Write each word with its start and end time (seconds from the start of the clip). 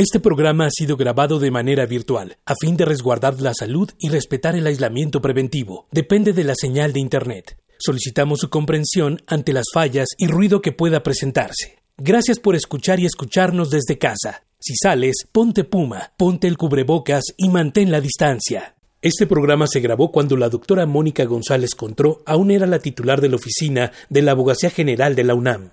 Este 0.00 0.18
programa 0.18 0.64
ha 0.64 0.70
sido 0.70 0.96
grabado 0.96 1.38
de 1.38 1.50
manera 1.50 1.84
virtual, 1.84 2.38
a 2.46 2.54
fin 2.58 2.74
de 2.74 2.86
resguardar 2.86 3.38
la 3.42 3.52
salud 3.52 3.90
y 3.98 4.08
respetar 4.08 4.56
el 4.56 4.66
aislamiento 4.66 5.20
preventivo. 5.20 5.88
Depende 5.90 6.32
de 6.32 6.42
la 6.42 6.54
señal 6.54 6.94
de 6.94 7.00
Internet. 7.00 7.58
Solicitamos 7.78 8.38
su 8.38 8.48
comprensión 8.48 9.20
ante 9.26 9.52
las 9.52 9.66
fallas 9.74 10.08
y 10.16 10.26
ruido 10.26 10.62
que 10.62 10.72
pueda 10.72 11.02
presentarse. 11.02 11.80
Gracias 11.98 12.38
por 12.38 12.56
escuchar 12.56 12.98
y 12.98 13.04
escucharnos 13.04 13.68
desde 13.68 13.98
casa. 13.98 14.44
Si 14.58 14.72
sales, 14.74 15.26
ponte 15.30 15.64
puma, 15.64 16.12
ponte 16.16 16.48
el 16.48 16.56
cubrebocas 16.56 17.24
y 17.36 17.50
mantén 17.50 17.90
la 17.90 18.00
distancia. 18.00 18.76
Este 19.02 19.26
programa 19.26 19.66
se 19.66 19.80
grabó 19.80 20.10
cuando 20.10 20.38
la 20.38 20.48
doctora 20.48 20.86
Mónica 20.86 21.26
González 21.26 21.74
Contró 21.74 22.22
aún 22.24 22.50
era 22.50 22.66
la 22.66 22.78
titular 22.78 23.20
de 23.20 23.28
la 23.28 23.36
oficina 23.36 23.92
de 24.08 24.22
la 24.22 24.30
Abogacía 24.32 24.70
General 24.70 25.14
de 25.14 25.24
la 25.24 25.34
UNAM. 25.34 25.72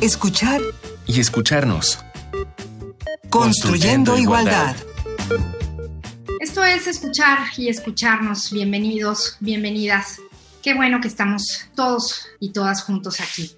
Escuchar 0.00 0.60
y 1.08 1.18
escucharnos. 1.18 2.05
Construyendo, 3.36 4.16
igualdad. 4.16 4.74
Esto 6.40 6.64
es 6.64 6.86
escuchar 6.86 7.40
y 7.58 7.68
escucharnos. 7.68 8.50
Bienvenidos, 8.50 9.36
bienvenidas. 9.40 10.22
Qué 10.62 10.72
bueno 10.72 11.02
que 11.02 11.08
estamos 11.08 11.68
todos 11.74 12.28
y 12.40 12.54
todas 12.54 12.82
juntos 12.82 13.20
aquí. 13.20 13.50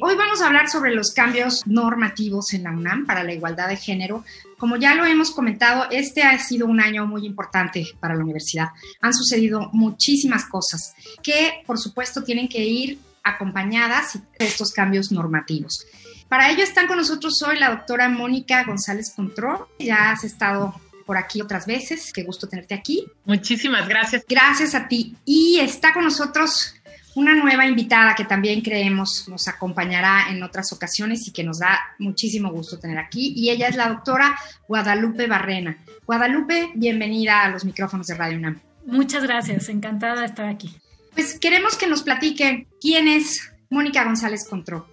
Hoy 0.00 0.16
vamos 0.16 0.40
a 0.40 0.46
hablar 0.46 0.70
sobre 0.70 0.94
los 0.94 1.12
cambios 1.12 1.66
normativos 1.66 2.54
en 2.54 2.62
la 2.62 2.70
UNAM 2.70 3.04
para 3.04 3.22
la 3.22 3.34
igualdad 3.34 3.68
de 3.68 3.76
género. 3.76 4.24
Como 4.56 4.78
ya 4.78 4.94
lo 4.94 5.04
hemos 5.04 5.32
comentado, 5.32 5.88
este 5.90 6.22
ha 6.22 6.38
sido 6.38 6.66
un 6.66 6.80
año 6.80 7.06
muy 7.06 7.26
importante 7.26 7.88
para 8.00 8.14
la 8.14 8.24
universidad. 8.24 8.68
Han 9.02 9.12
sucedido 9.12 9.68
muchísimas 9.74 10.46
cosas 10.46 10.94
que, 11.22 11.62
por 11.66 11.78
supuesto, 11.78 12.24
tienen 12.24 12.48
que 12.48 12.64
ir 12.64 12.98
acompañadas 13.22 14.14
de 14.38 14.46
estos 14.46 14.72
cambios 14.72 15.12
normativos. 15.12 15.84
Para 16.30 16.48
ello 16.48 16.62
están 16.62 16.86
con 16.86 16.96
nosotros 16.96 17.42
hoy 17.42 17.58
la 17.58 17.70
doctora 17.70 18.08
Mónica 18.08 18.62
González 18.62 19.12
Control. 19.16 19.66
Ya 19.80 20.12
has 20.12 20.22
estado 20.22 20.72
por 21.04 21.16
aquí 21.16 21.42
otras 21.42 21.66
veces. 21.66 22.12
Qué 22.12 22.22
gusto 22.22 22.48
tenerte 22.48 22.72
aquí. 22.72 23.04
Muchísimas 23.24 23.88
gracias. 23.88 24.24
Gracias 24.28 24.76
a 24.76 24.86
ti. 24.86 25.16
Y 25.24 25.58
está 25.58 25.92
con 25.92 26.04
nosotros 26.04 26.76
una 27.16 27.34
nueva 27.34 27.66
invitada 27.66 28.14
que 28.14 28.24
también 28.24 28.60
creemos 28.60 29.26
nos 29.26 29.48
acompañará 29.48 30.30
en 30.30 30.40
otras 30.44 30.72
ocasiones 30.72 31.26
y 31.26 31.32
que 31.32 31.42
nos 31.42 31.58
da 31.58 31.80
muchísimo 31.98 32.52
gusto 32.52 32.78
tener 32.78 32.98
aquí. 32.98 33.32
Y 33.34 33.50
ella 33.50 33.66
es 33.66 33.74
la 33.74 33.88
doctora 33.88 34.38
Guadalupe 34.68 35.26
Barrena. 35.26 35.78
Guadalupe, 36.06 36.70
bienvenida 36.76 37.42
a 37.42 37.48
los 37.48 37.64
micrófonos 37.64 38.06
de 38.06 38.14
Radio 38.14 38.38
UNAM. 38.38 38.60
Muchas 38.86 39.24
gracias, 39.24 39.68
encantada 39.68 40.20
de 40.20 40.26
estar 40.26 40.46
aquí. 40.46 40.76
Pues 41.12 41.40
queremos 41.40 41.76
que 41.76 41.88
nos 41.88 42.04
platique 42.04 42.68
quién 42.80 43.08
es 43.08 43.50
Mónica 43.68 44.04
González 44.04 44.46
Contró. 44.48 44.86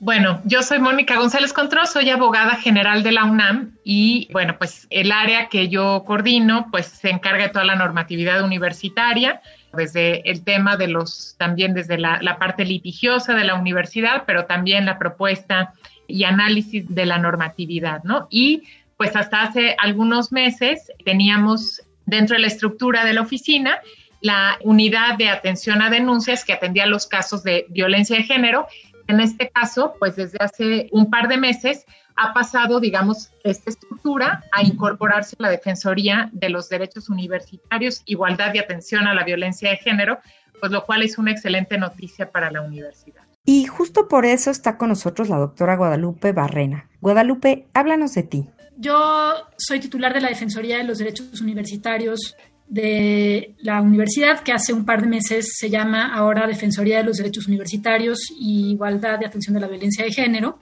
Bueno, 0.00 0.42
yo 0.44 0.62
soy 0.62 0.80
Mónica 0.80 1.16
González 1.16 1.52
Contró, 1.52 1.86
soy 1.86 2.10
abogada 2.10 2.56
general 2.56 3.02
de 3.02 3.12
la 3.12 3.24
UNAM 3.24 3.76
y 3.84 4.28
bueno, 4.32 4.56
pues 4.58 4.86
el 4.90 5.12
área 5.12 5.48
que 5.48 5.68
yo 5.68 6.04
coordino 6.06 6.68
pues 6.70 6.86
se 6.86 7.10
encarga 7.10 7.44
de 7.44 7.50
toda 7.50 7.64
la 7.64 7.76
normatividad 7.76 8.44
universitaria, 8.44 9.40
desde 9.72 10.28
el 10.28 10.44
tema 10.44 10.76
de 10.76 10.88
los, 10.88 11.36
también 11.38 11.74
desde 11.74 11.96
la, 11.96 12.20
la 12.22 12.38
parte 12.38 12.64
litigiosa 12.64 13.34
de 13.34 13.44
la 13.44 13.54
universidad, 13.54 14.24
pero 14.26 14.46
también 14.46 14.84
la 14.84 14.98
propuesta 14.98 15.72
y 16.06 16.24
análisis 16.24 16.92
de 16.92 17.06
la 17.06 17.18
normatividad, 17.18 18.02
¿no? 18.04 18.26
Y 18.30 18.64
pues 18.96 19.16
hasta 19.16 19.42
hace 19.42 19.76
algunos 19.78 20.32
meses 20.32 20.92
teníamos 21.04 21.82
dentro 22.06 22.34
de 22.34 22.42
la 22.42 22.48
estructura 22.48 23.04
de 23.04 23.14
la 23.14 23.22
oficina 23.22 23.80
la 24.20 24.56
unidad 24.62 25.18
de 25.18 25.28
atención 25.28 25.82
a 25.82 25.90
denuncias 25.90 26.44
que 26.44 26.54
atendía 26.54 26.86
los 26.86 27.06
casos 27.06 27.42
de 27.42 27.66
violencia 27.68 28.16
de 28.16 28.22
género 28.22 28.66
en 29.06 29.20
este 29.20 29.50
caso, 29.50 29.94
pues 29.98 30.16
desde 30.16 30.38
hace 30.40 30.88
un 30.92 31.10
par 31.10 31.28
de 31.28 31.36
meses 31.36 31.84
ha 32.16 32.32
pasado, 32.32 32.80
digamos, 32.80 33.30
esta 33.42 33.70
estructura 33.70 34.44
a 34.52 34.62
incorporarse 34.62 35.36
la 35.38 35.50
Defensoría 35.50 36.30
de 36.32 36.48
los 36.48 36.68
Derechos 36.68 37.08
Universitarios, 37.08 38.02
Igualdad 38.06 38.54
y 38.54 38.58
Atención 38.58 39.06
a 39.06 39.14
la 39.14 39.24
Violencia 39.24 39.70
de 39.70 39.76
Género, 39.76 40.18
pues 40.60 40.70
lo 40.70 40.84
cual 40.84 41.02
es 41.02 41.18
una 41.18 41.32
excelente 41.32 41.76
noticia 41.76 42.30
para 42.30 42.50
la 42.50 42.62
universidad. 42.62 43.22
Y 43.44 43.66
justo 43.66 44.08
por 44.08 44.24
eso 44.24 44.50
está 44.50 44.78
con 44.78 44.88
nosotros 44.88 45.28
la 45.28 45.36
doctora 45.36 45.76
Guadalupe 45.76 46.32
Barrena. 46.32 46.88
Guadalupe, 47.00 47.66
háblanos 47.74 48.14
de 48.14 48.22
ti. 48.22 48.48
Yo 48.76 49.34
soy 49.56 49.80
titular 49.80 50.14
de 50.14 50.20
la 50.20 50.28
Defensoría 50.28 50.78
de 50.78 50.84
los 50.84 50.98
Derechos 50.98 51.40
Universitarios 51.40 52.36
de 52.66 53.54
la 53.58 53.80
universidad, 53.80 54.40
que 54.40 54.52
hace 54.52 54.72
un 54.72 54.84
par 54.84 55.02
de 55.02 55.08
meses 55.08 55.56
se 55.56 55.70
llama 55.70 56.14
ahora 56.14 56.46
Defensoría 56.46 56.98
de 56.98 57.04
los 57.04 57.18
Derechos 57.18 57.46
Universitarios 57.46 58.18
y 58.38 58.70
Igualdad 58.72 59.18
de 59.18 59.26
Atención 59.26 59.54
de 59.54 59.60
la 59.60 59.68
Violencia 59.68 60.04
de 60.04 60.12
Género. 60.12 60.58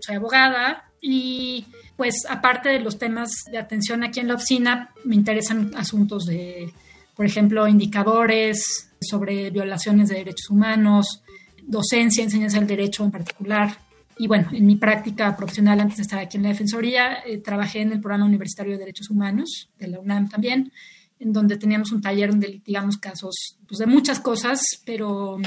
Soy 0.00 0.16
abogada 0.16 0.90
y 1.00 1.66
pues 1.96 2.24
aparte 2.28 2.68
de 2.68 2.80
los 2.80 2.98
temas 2.98 3.30
de 3.50 3.58
atención 3.58 4.02
aquí 4.02 4.20
en 4.20 4.28
la 4.28 4.34
oficina, 4.34 4.90
me 5.04 5.14
interesan 5.14 5.72
asuntos 5.76 6.24
de, 6.26 6.72
por 7.14 7.26
ejemplo, 7.26 7.68
indicadores 7.68 8.90
sobre 9.00 9.50
violaciones 9.50 10.08
de 10.08 10.16
derechos 10.16 10.50
humanos, 10.50 11.22
docencia, 11.62 12.24
enseñanza 12.24 12.58
del 12.58 12.66
derecho 12.66 13.04
en 13.04 13.10
particular. 13.10 13.78
Y 14.16 14.28
bueno, 14.28 14.48
en 14.52 14.64
mi 14.64 14.76
práctica 14.76 15.36
profesional 15.36 15.80
antes 15.80 15.98
de 15.98 16.02
estar 16.02 16.18
aquí 16.20 16.36
en 16.36 16.44
la 16.44 16.50
Defensoría, 16.50 17.18
eh, 17.26 17.38
trabajé 17.38 17.80
en 17.80 17.92
el 17.92 18.00
programa 18.00 18.24
universitario 18.24 18.72
de 18.72 18.78
derechos 18.78 19.10
humanos 19.10 19.68
de 19.78 19.88
la 19.88 20.00
UNAM 20.00 20.28
también 20.28 20.72
en 21.18 21.32
donde 21.32 21.56
teníamos 21.56 21.92
un 21.92 22.00
taller 22.00 22.30
donde 22.30 22.48
litigamos 22.48 22.98
casos 22.98 23.58
pues, 23.66 23.78
de 23.78 23.86
muchas 23.86 24.20
cosas, 24.20 24.60
pero 24.84 25.38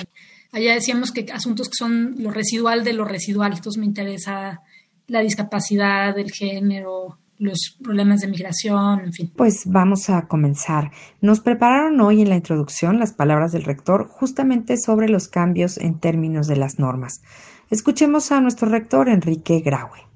allá 0.51 0.73
decíamos 0.73 1.11
que 1.11 1.25
asuntos 1.31 1.69
que 1.69 1.75
son 1.77 2.15
lo 2.17 2.31
residual 2.31 2.83
de 2.83 2.93
lo 2.93 3.05
residual. 3.05 3.53
Entonces 3.53 3.79
me 3.79 3.85
interesa 3.85 4.61
la 5.07 5.21
discapacidad, 5.21 6.17
el 6.17 6.31
género, 6.31 7.17
los 7.37 7.77
problemas 7.81 8.21
de 8.21 8.27
migración, 8.27 9.01
en 9.01 9.13
fin. 9.13 9.31
Pues 9.35 9.63
vamos 9.65 10.09
a 10.09 10.27
comenzar. 10.27 10.91
Nos 11.21 11.39
prepararon 11.39 11.99
hoy 12.01 12.21
en 12.21 12.29
la 12.29 12.35
introducción 12.35 12.99
las 12.99 13.13
palabras 13.13 13.51
del 13.51 13.63
rector 13.63 14.07
justamente 14.07 14.77
sobre 14.77 15.09
los 15.09 15.27
cambios 15.27 15.77
en 15.77 15.99
términos 15.99 16.47
de 16.47 16.57
las 16.57 16.79
normas. 16.79 17.21
Escuchemos 17.69 18.31
a 18.31 18.41
nuestro 18.41 18.69
rector 18.69 19.09
Enrique 19.09 19.59
Graue. 19.59 20.07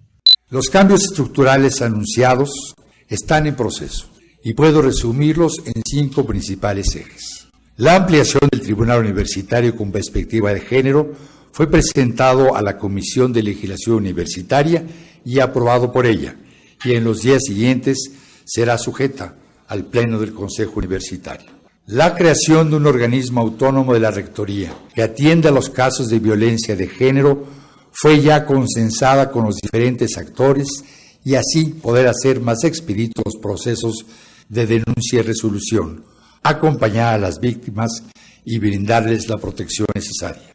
Los 0.49 0.69
cambios 0.69 1.03
estructurales 1.03 1.81
anunciados 1.81 2.75
están 3.07 3.47
en 3.47 3.55
proceso 3.55 4.10
y 4.43 4.53
puedo 4.53 4.81
resumirlos 4.81 5.61
en 5.65 5.81
cinco 5.85 6.25
principales 6.25 6.95
ejes. 6.95 7.47
La 7.77 7.95
ampliación 7.95 8.47
del 8.51 8.61
Tribunal 8.61 8.99
Universitario 8.99 9.75
con 9.75 9.91
perspectiva 9.91 10.53
de 10.53 10.61
género 10.61 11.11
fue 11.51 11.69
presentado 11.69 12.55
a 12.55 12.61
la 12.61 12.77
Comisión 12.77 13.33
de 13.33 13.43
Legislación 13.43 13.97
Universitaria 13.97 14.85
y 15.25 15.39
aprobado 15.39 15.91
por 15.91 16.05
ella, 16.05 16.35
y 16.83 16.93
en 16.93 17.03
los 17.03 17.21
días 17.21 17.43
siguientes 17.45 18.11
será 18.45 18.77
sujeta 18.77 19.35
al 19.67 19.85
Pleno 19.85 20.19
del 20.19 20.33
Consejo 20.33 20.79
Universitario. 20.79 21.49
La 21.87 22.15
creación 22.15 22.69
de 22.69 22.77
un 22.77 22.85
organismo 22.85 23.41
autónomo 23.41 23.93
de 23.93 23.99
la 23.99 24.11
Rectoría 24.11 24.73
que 24.93 25.03
atienda 25.03 25.51
los 25.51 25.69
casos 25.69 26.07
de 26.07 26.19
violencia 26.19 26.75
de 26.75 26.87
género 26.87 27.45
fue 27.91 28.21
ya 28.21 28.45
consensada 28.45 29.31
con 29.31 29.45
los 29.45 29.55
diferentes 29.55 30.17
actores 30.17 30.67
y 31.23 31.35
así 31.35 31.65
poder 31.65 32.07
hacer 32.07 32.39
más 32.39 32.63
expeditos 32.63 33.23
los 33.25 33.35
procesos 33.41 34.05
de 34.51 34.67
denuncia 34.67 35.19
y 35.19 35.21
resolución, 35.21 36.03
acompañar 36.43 37.13
a 37.13 37.17
las 37.17 37.39
víctimas 37.39 38.03
y 38.43 38.59
brindarles 38.59 39.29
la 39.29 39.37
protección 39.37 39.87
necesaria. 39.95 40.53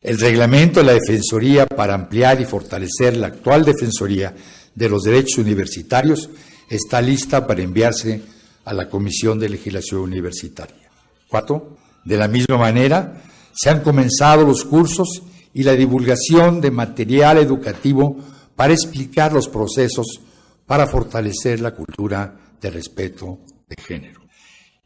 El 0.00 0.18
reglamento 0.18 0.80
de 0.80 0.86
la 0.86 0.92
Defensoría 0.94 1.66
para 1.66 1.92
ampliar 1.92 2.40
y 2.40 2.46
fortalecer 2.46 3.18
la 3.18 3.26
actual 3.26 3.66
Defensoría 3.66 4.34
de 4.74 4.88
los 4.88 5.02
Derechos 5.02 5.44
Universitarios 5.44 6.30
está 6.70 7.02
lista 7.02 7.46
para 7.46 7.62
enviarse 7.62 8.22
a 8.64 8.72
la 8.72 8.88
Comisión 8.88 9.38
de 9.38 9.50
Legislación 9.50 10.00
Universitaria. 10.00 10.90
Cuatro, 11.28 11.76
de 12.06 12.16
la 12.16 12.28
misma 12.28 12.56
manera, 12.56 13.22
se 13.52 13.68
han 13.68 13.82
comenzado 13.82 14.46
los 14.46 14.64
cursos 14.64 15.22
y 15.52 15.64
la 15.64 15.74
divulgación 15.74 16.62
de 16.62 16.70
material 16.70 17.36
educativo 17.36 18.16
para 18.56 18.72
explicar 18.72 19.34
los 19.34 19.48
procesos 19.48 20.22
para 20.66 20.86
fortalecer 20.86 21.60
la 21.60 21.74
cultura 21.74 22.47
de 22.60 22.70
respeto 22.70 23.40
de 23.68 23.76
género. 23.82 24.22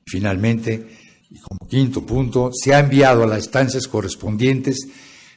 Finalmente, 0.06 0.98
y 1.30 1.38
como 1.38 1.68
quinto 1.68 2.04
punto, 2.04 2.50
se 2.52 2.74
ha 2.74 2.80
enviado 2.80 3.22
a 3.22 3.26
las 3.26 3.44
instancias 3.44 3.86
correspondientes 3.86 4.86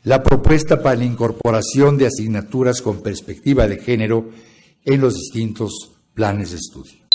la 0.04 0.22
propuesta 0.22 0.82
para 0.82 0.98
la 0.98 1.06
incorporación 1.06 1.98
de 1.98 2.08
asignaturas 2.08 2.82
con 2.82 3.02
perspectiva 3.02 3.68
de 3.68 3.82
género 3.82 4.30
en 4.84 5.02
los 5.02 5.16
distintos 5.16 6.00
planes 6.14 6.52
de 6.52 6.58
estudio. 6.58 7.08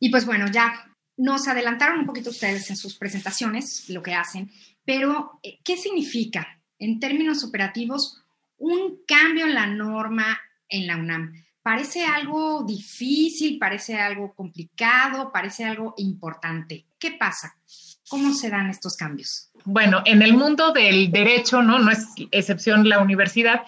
Y 0.00 0.10
pues 0.10 0.24
bueno, 0.24 0.46
ya 0.50 0.88
nos 1.16 1.46
adelantaron 1.48 2.00
un 2.00 2.06
poquito 2.06 2.30
ustedes 2.30 2.70
en 2.70 2.76
sus 2.76 2.96
presentaciones 2.96 3.84
lo 3.88 4.02
que 4.02 4.14
hacen, 4.14 4.50
pero 4.84 5.40
eh, 5.42 5.58
¿qué 5.62 5.76
significa 5.76 6.62
en 6.78 7.00
términos 7.00 7.44
operativos 7.44 8.22
un 8.56 9.02
cambio 9.06 9.46
en 9.46 9.54
la 9.54 9.66
norma 9.66 10.38
en 10.68 10.86
la 10.86 10.96
UNAM? 10.96 11.32
Parece 11.62 12.04
algo 12.04 12.64
difícil, 12.64 13.58
parece 13.58 13.98
algo 13.98 14.34
complicado, 14.34 15.30
parece 15.32 15.64
algo 15.64 15.94
importante. 15.98 16.86
¿Qué 16.98 17.12
pasa? 17.12 17.56
¿Cómo 18.08 18.32
se 18.32 18.48
dan 18.48 18.70
estos 18.70 18.96
cambios? 18.96 19.50
Bueno, 19.64 20.02
en 20.04 20.22
el 20.22 20.32
mundo 20.32 20.72
del 20.72 21.12
derecho, 21.12 21.62
¿no? 21.62 21.78
No 21.78 21.90
es 21.90 22.06
excepción 22.30 22.88
la 22.88 23.00
universidad, 23.00 23.62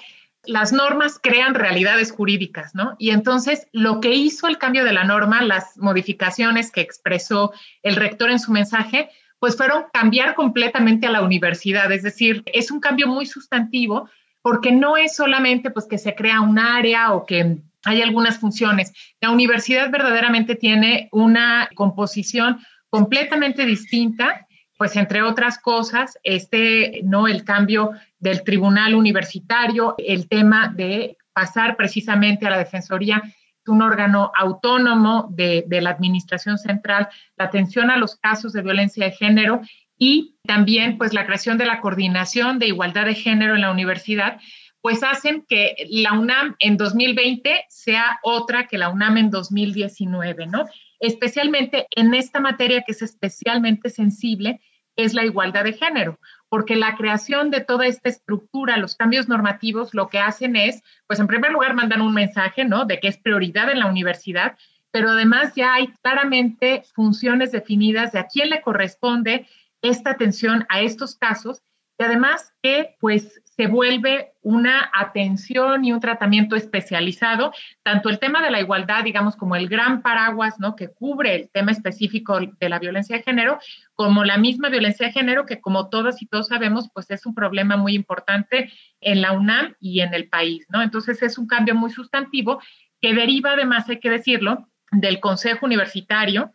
las 0.44 0.72
normas 0.72 1.18
crean 1.22 1.54
realidades 1.54 2.12
jurídicas, 2.12 2.74
¿no? 2.74 2.96
Y 2.98 3.10
entonces 3.10 3.66
lo 3.72 4.00
que 4.00 4.14
hizo 4.14 4.48
el 4.48 4.58
cambio 4.58 4.84
de 4.84 4.92
la 4.92 5.04
norma, 5.04 5.42
las 5.42 5.76
modificaciones 5.76 6.70
que 6.70 6.80
expresó 6.80 7.52
el 7.82 7.96
rector 7.96 8.30
en 8.30 8.38
su 8.38 8.50
mensaje, 8.50 9.10
pues 9.38 9.56
fueron 9.56 9.84
cambiar 9.92 10.34
completamente 10.34 11.06
a 11.06 11.10
la 11.10 11.22
universidad, 11.22 11.90
es 11.92 12.02
decir, 12.02 12.42
es 12.46 12.70
un 12.70 12.80
cambio 12.80 13.06
muy 13.06 13.26
sustantivo 13.26 14.08
porque 14.42 14.72
no 14.72 14.96
es 14.96 15.16
solamente 15.16 15.70
pues 15.70 15.86
que 15.86 15.98
se 15.98 16.14
crea 16.14 16.40
un 16.40 16.58
área 16.58 17.12
o 17.12 17.26
que 17.26 17.58
hay 17.84 18.02
algunas 18.02 18.38
funciones. 18.38 18.92
La 19.20 19.30
universidad 19.30 19.90
verdaderamente 19.90 20.54
tiene 20.54 21.08
una 21.12 21.68
composición 21.74 22.60
completamente 22.88 23.64
distinta, 23.64 24.46
pues 24.76 24.96
entre 24.96 25.22
otras 25.22 25.58
cosas, 25.58 26.18
este, 26.22 27.00
no 27.04 27.28
el 27.28 27.44
cambio 27.44 27.92
del 28.18 28.44
tribunal 28.44 28.94
universitario, 28.94 29.94
el 29.98 30.28
tema 30.28 30.72
de 30.74 31.16
pasar 31.32 31.76
precisamente 31.76 32.46
a 32.46 32.50
la 32.50 32.58
defensoría 32.58 33.22
un 33.70 33.82
órgano 33.82 34.30
autónomo 34.36 35.28
de, 35.30 35.64
la 35.80 35.90
administración 35.90 36.58
central, 36.58 37.08
la 37.36 37.46
atención 37.46 37.90
a 37.90 37.96
los 37.96 38.16
casos 38.16 38.52
de 38.52 38.62
violencia 38.62 39.06
de 39.06 39.12
género 39.12 39.62
y 39.96 40.36
también 40.44 40.98
pues 40.98 41.12
la 41.12 41.26
creación 41.26 41.56
de 41.58 41.66
la 41.66 41.80
coordinación 41.80 42.58
de 42.58 42.66
igualdad 42.66 43.06
de 43.06 43.14
género 43.14 43.54
en 43.54 43.60
la 43.62 43.70
universidad, 43.70 44.40
pues 44.80 45.02
hacen 45.02 45.44
que 45.48 45.74
la 45.90 46.12
UNAM 46.12 46.56
en 46.58 46.76
2020 46.76 47.64
sea 47.68 48.18
otra 48.22 48.66
que 48.66 48.78
la 48.78 48.88
UNAM 48.88 49.18
en 49.18 49.30
2019, 49.30 50.46
¿no? 50.46 50.66
Especialmente 50.98 51.86
en 51.90 52.14
esta 52.14 52.40
materia 52.40 52.82
que 52.86 52.92
es 52.92 53.02
especialmente 53.02 53.90
sensible, 53.90 54.60
es 54.96 55.14
la 55.14 55.24
igualdad 55.24 55.64
de 55.64 55.72
género, 55.72 56.18
porque 56.48 56.76
la 56.76 56.96
creación 56.96 57.50
de 57.50 57.60
toda 57.60 57.86
esta 57.86 58.08
estructura, 58.08 58.76
los 58.76 58.96
cambios 58.96 59.28
normativos, 59.28 59.94
lo 59.94 60.08
que 60.08 60.18
hacen 60.18 60.56
es, 60.56 60.82
pues 61.06 61.20
en 61.20 61.26
primer 61.26 61.52
lugar, 61.52 61.74
mandan 61.74 62.02
un 62.02 62.12
mensaje, 62.12 62.64
¿no? 62.64 62.84
De 62.84 63.00
que 63.00 63.08
es 63.08 63.18
prioridad 63.18 63.70
en 63.70 63.78
la 63.78 63.86
universidad, 63.86 64.56
pero 64.90 65.10
además 65.10 65.54
ya 65.54 65.74
hay 65.74 65.88
claramente 66.02 66.82
funciones 66.94 67.52
definidas 67.52 68.12
de 68.12 68.18
a 68.18 68.26
quién 68.26 68.50
le 68.50 68.60
corresponde 68.60 69.46
esta 69.82 70.10
atención 70.10 70.66
a 70.68 70.80
estos 70.80 71.14
casos 71.14 71.62
y 72.00 72.02
además 72.02 72.54
que 72.62 72.96
pues 72.98 73.42
se 73.44 73.66
vuelve 73.66 74.32
una 74.40 74.90
atención 74.94 75.84
y 75.84 75.92
un 75.92 76.00
tratamiento 76.00 76.56
especializado, 76.56 77.52
tanto 77.82 78.08
el 78.08 78.18
tema 78.18 78.42
de 78.42 78.50
la 78.50 78.58
igualdad, 78.58 79.04
digamos, 79.04 79.36
como 79.36 79.54
el 79.54 79.68
gran 79.68 80.00
paraguas, 80.00 80.58
¿no? 80.58 80.76
Que 80.76 80.88
cubre 80.88 81.34
el 81.34 81.50
tema 81.50 81.72
específico 81.72 82.40
de 82.40 82.68
la 82.70 82.78
violencia 82.78 83.18
de 83.18 83.22
género, 83.22 83.58
como 83.92 84.24
la 84.24 84.38
misma 84.38 84.70
violencia 84.70 85.08
de 85.08 85.12
género, 85.12 85.44
que 85.44 85.60
como 85.60 85.90
todas 85.90 86.22
y 86.22 86.26
todos 86.26 86.48
sabemos, 86.48 86.88
pues 86.94 87.10
es 87.10 87.26
un 87.26 87.34
problema 87.34 87.76
muy 87.76 87.94
importante 87.94 88.72
en 89.02 89.20
la 89.20 89.32
UNAM 89.32 89.74
y 89.78 90.00
en 90.00 90.14
el 90.14 90.26
país, 90.30 90.64
¿no? 90.70 90.80
Entonces 90.80 91.22
es 91.22 91.36
un 91.36 91.46
cambio 91.46 91.74
muy 91.74 91.90
sustantivo 91.90 92.62
que 93.02 93.12
deriva, 93.12 93.52
además, 93.52 93.90
hay 93.90 94.00
que 94.00 94.08
decirlo, 94.08 94.70
del 94.90 95.20
Consejo 95.20 95.66
Universitario, 95.66 96.50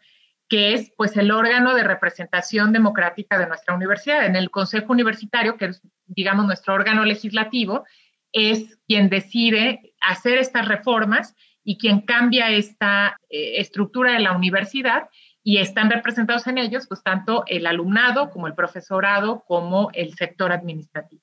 que 0.48 0.74
es 0.74 0.92
pues 0.96 1.18
el 1.18 1.32
órgano 1.32 1.74
de 1.74 1.84
representación 1.84 2.72
democrática 2.72 3.38
de 3.38 3.48
nuestra 3.48 3.74
universidad. 3.74 4.26
En 4.26 4.36
el 4.36 4.52
Consejo 4.52 4.94
Universitario, 4.94 5.58
que 5.58 5.66
es, 5.66 5.82
digamos, 6.06 6.46
nuestro 6.46 6.74
órgano 6.74 7.04
legislativo, 7.04 7.84
es 8.32 8.78
quien 8.88 9.10
decide 9.10 9.94
hacer 10.02 10.38
estas 10.38 10.68
reformas 10.68 11.36
y 11.64 11.78
quien 11.78 12.02
cambia 12.02 12.52
esta 12.52 13.20
eh, 13.30 13.60
estructura 13.60 14.14
de 14.14 14.20
la 14.20 14.34
universidad 14.34 15.10
y 15.44 15.58
están 15.58 15.90
representados 15.90 16.46
en 16.48 16.58
ellos, 16.58 16.86
pues 16.88 17.02
tanto 17.04 17.44
el 17.48 17.66
alumnado 17.66 18.30
como 18.30 18.48
el 18.48 18.56
profesorado 18.56 19.44
como 19.48 19.90
el 19.94 20.16
sector 20.16 20.52
administrativo. 20.52 21.22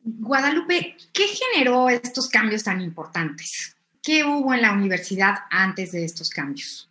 Guadalupe, 0.00 0.96
¿qué 1.12 1.24
generó 1.26 1.88
estos 1.88 2.28
cambios 2.28 2.62
tan 2.62 2.80
importantes? 2.80 3.76
¿Qué 4.02 4.22
hubo 4.22 4.54
en 4.54 4.62
la 4.62 4.72
universidad 4.72 5.34
antes 5.50 5.90
de 5.92 6.04
estos 6.04 6.30
cambios? 6.30 6.88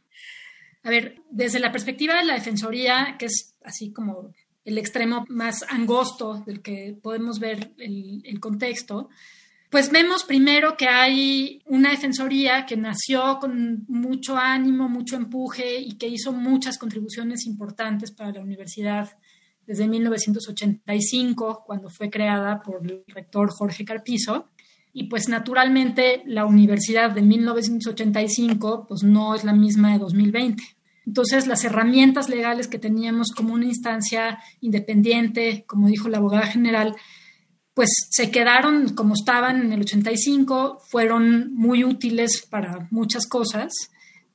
A 0.86 0.92
ver, 0.92 1.24
desde 1.32 1.60
la 1.60 1.72
perspectiva 1.72 2.14
de 2.14 2.26
la 2.26 2.36
Defensoría, 2.36 3.16
que 3.18 3.26
es 3.26 3.56
así 3.64 3.92
como 3.92 4.32
el 4.64 4.78
extremo 4.78 5.26
más 5.30 5.66
angosto 5.68 6.44
del 6.46 6.62
que 6.62 6.96
podemos 7.02 7.40
ver 7.40 7.72
el, 7.80 8.40
contexto, 8.40 9.10
pues 9.72 9.92
vemos 9.92 10.24
primero 10.26 10.78
que 10.78 10.88
hay 10.88 11.64
una 11.66 11.90
defensoría 11.90 12.68
que 12.68 12.78
nació 12.78 13.40
con 13.40 13.84
mucho 13.88 14.38
ánimo, 14.38 14.88
mucho 14.88 15.16
empuje 15.16 15.80
y 15.80 15.98
que 15.98 16.08
hizo 16.08 16.32
muchas 16.32 16.78
contribuciones 16.78 17.48
importantes 17.48 18.12
para 18.12 18.32
la 18.32 18.42
universidad 18.42 19.18
desde 19.66 19.88
1985, 19.88 21.64
cuando 21.66 21.90
fue 21.90 22.12
creada 22.12 22.62
por 22.62 22.86
el 22.86 23.04
rector 23.08 23.50
Jorge 23.50 23.86
Carpizo. 23.86 24.52
Y 24.98 25.08
pues 25.08 25.28
naturalmente 25.28 26.24
la 26.26 26.46
universidad 26.46 27.12
de 27.12 27.22
1985 27.22 28.86
pues 28.88 29.04
no 29.04 29.36
es 29.36 29.44
la 29.44 29.52
misma 29.52 29.92
de 29.92 30.00
2020. 30.00 30.75
Entonces, 31.06 31.48
las 31.48 31.63
herramientas 31.63 32.30
legales 32.30 32.68
que 32.68 32.80
teníamos 32.80 33.31
como 33.31 33.54
una 33.54 33.66
instancia 33.66 34.40
independiente, 34.62 35.66
como 35.68 35.88
dijo 35.88 36.10
la 36.10 36.18
abogada 36.18 36.48
general, 36.48 36.96
pues 37.75 37.90
se 38.10 38.31
quedaron 38.31 38.96
como 38.96 39.13
estaban 39.13 39.62
en 39.62 39.74
el 39.74 39.81
85, 39.81 40.80
fueron 40.90 41.54
muy 41.54 41.84
útiles 41.84 42.46
para 42.50 42.88
muchas 42.90 43.28
cosas, 43.28 43.74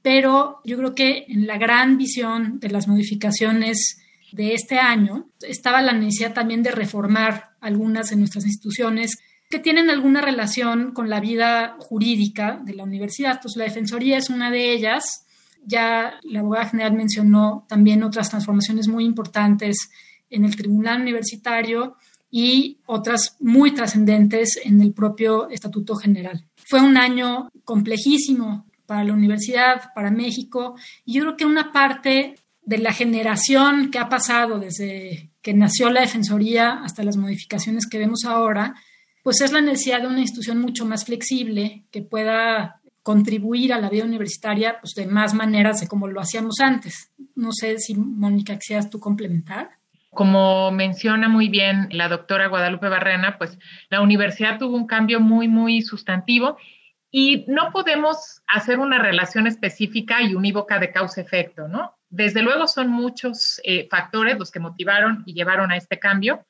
pero 0.03 0.61
yo 0.65 0.77
creo 0.77 0.95
que 0.95 1.25
en 1.29 1.47
la 1.47 1.59
gran 1.59 1.99
visión 1.99 2.61
de 2.61 2.71
las 2.71 2.87
modificaciones 2.87 3.99
de 4.33 4.55
este 4.55 4.79
año 4.79 5.29
estaba 5.41 5.83
la 5.83 5.93
necesidad 5.93 6.35
también 6.35 6.63
de 6.63 6.71
reformar 6.71 7.51
algunas 7.61 8.11
de 8.11 8.17
nuestras 8.17 8.47
instituciones 8.47 9.19
que 9.49 9.59
tienen 9.59 9.91
alguna 9.91 10.21
relación 10.21 10.93
con 10.93 11.11
la 11.11 11.19
vida 11.19 11.77
jurídica 11.79 12.61
de 12.65 12.75
la 12.75 12.85
universidad. 12.85 13.41
Pues 13.43 13.57
la 13.57 13.65
Defensoría 13.65 14.17
es 14.17 14.31
una 14.31 14.51
de 14.51 14.73
ellas, 14.73 15.27
ya 15.65 16.19
la 16.23 16.41
abogada 16.41 16.69
general 16.69 16.93
mencionó 16.95 17.67
también 17.69 18.03
otras 18.03 18.31
transformaciones 18.31 18.89
muy 18.89 19.05
importantes 19.05 19.91
en 20.31 20.45
el 20.45 20.57
tribunal 20.57 21.01
universitario 21.01 21.97
y 22.31 22.79
otras 22.87 23.37
muy 23.41 23.73
trascendentes 23.73 24.61
en 24.63 24.81
el 24.81 24.93
propio 24.93 25.49
Estatuto 25.51 25.97
General. 25.97 26.45
Fue 26.57 26.81
un 26.81 26.97
año 26.97 27.51
complejísimo 27.65 28.67
para 28.87 29.05
la 29.05 29.13
universidad, 29.13 29.93
para 29.95 30.11
México, 30.11 30.77
y 31.05 31.15
yo 31.15 31.23
creo 31.23 31.37
que 31.37 31.47
una 31.47 31.73
parte 31.73 32.37
de 32.63 32.79
la 32.79 32.93
generación 32.93 33.91
que 33.91 33.99
ha 33.99 34.09
pasado 34.09 34.59
desde 34.59 35.31
que 35.43 35.55
nació 35.55 35.91
la 35.91 36.03
Defensoría 36.03 36.83
hasta 36.85 37.03
las 37.03 37.17
modificaciones 37.17 37.87
que 37.87 37.99
vemos 37.99 38.25
ahora, 38.25 38.75
pues 39.23 39.41
es 39.41 39.53
la 39.53 39.61
necesidad 39.61 40.01
de 40.01 40.09
una 40.09 40.21
institución 40.21 40.61
mucho 40.61 40.85
más 40.87 41.05
flexible 41.05 41.85
que 41.91 42.03
pueda 42.03 42.80
contribuir 43.11 43.73
a 43.73 43.81
la 43.81 43.91
vida 43.91 44.05
universitaria 44.05 44.79
pues, 44.81 44.95
de 44.95 45.05
más 45.05 45.35
maneras 45.35 45.81
de 45.81 45.89
como 45.89 46.07
lo 46.07 46.21
hacíamos 46.21 46.61
antes. 46.61 47.13
No 47.35 47.51
sé 47.51 47.77
si, 47.81 47.97
Mónica, 47.97 48.57
quisieras 48.57 48.89
tú 48.89 49.01
complementar. 49.01 49.71
Como 50.11 50.71
menciona 50.71 51.29
muy 51.29 51.49
bien 51.49 51.89
la 51.91 52.09
doctora 52.09 52.47
Guadalupe 52.47 52.89
Barrena, 52.89 53.37
pues 53.37 53.59
la 53.89 54.01
universidad 54.01 54.61
tuvo 54.61 54.77
un 54.77 54.87
cambio 54.87 55.19
muy, 55.19 55.49
muy 55.49 55.83
sustantivo 55.83 56.57
y 57.11 57.45
no 57.49 57.73
podemos 57.73 58.43
hacer 58.47 58.79
una 58.79 59.01
relación 59.01 59.49
específica 59.49 60.23
y 60.23 60.37
unívoca 60.37 60.79
de 60.79 60.93
causa-efecto, 60.93 61.67
¿no? 61.67 61.97
Desde 62.11 62.43
luego 62.43 62.69
son 62.69 62.91
muchos 62.91 63.61
eh, 63.65 63.89
factores 63.91 64.39
los 64.39 64.53
que 64.53 64.61
motivaron 64.61 65.25
y 65.27 65.35
llevaron 65.35 65.73
a 65.73 65.77
este 65.77 65.99
cambio, 65.99 66.47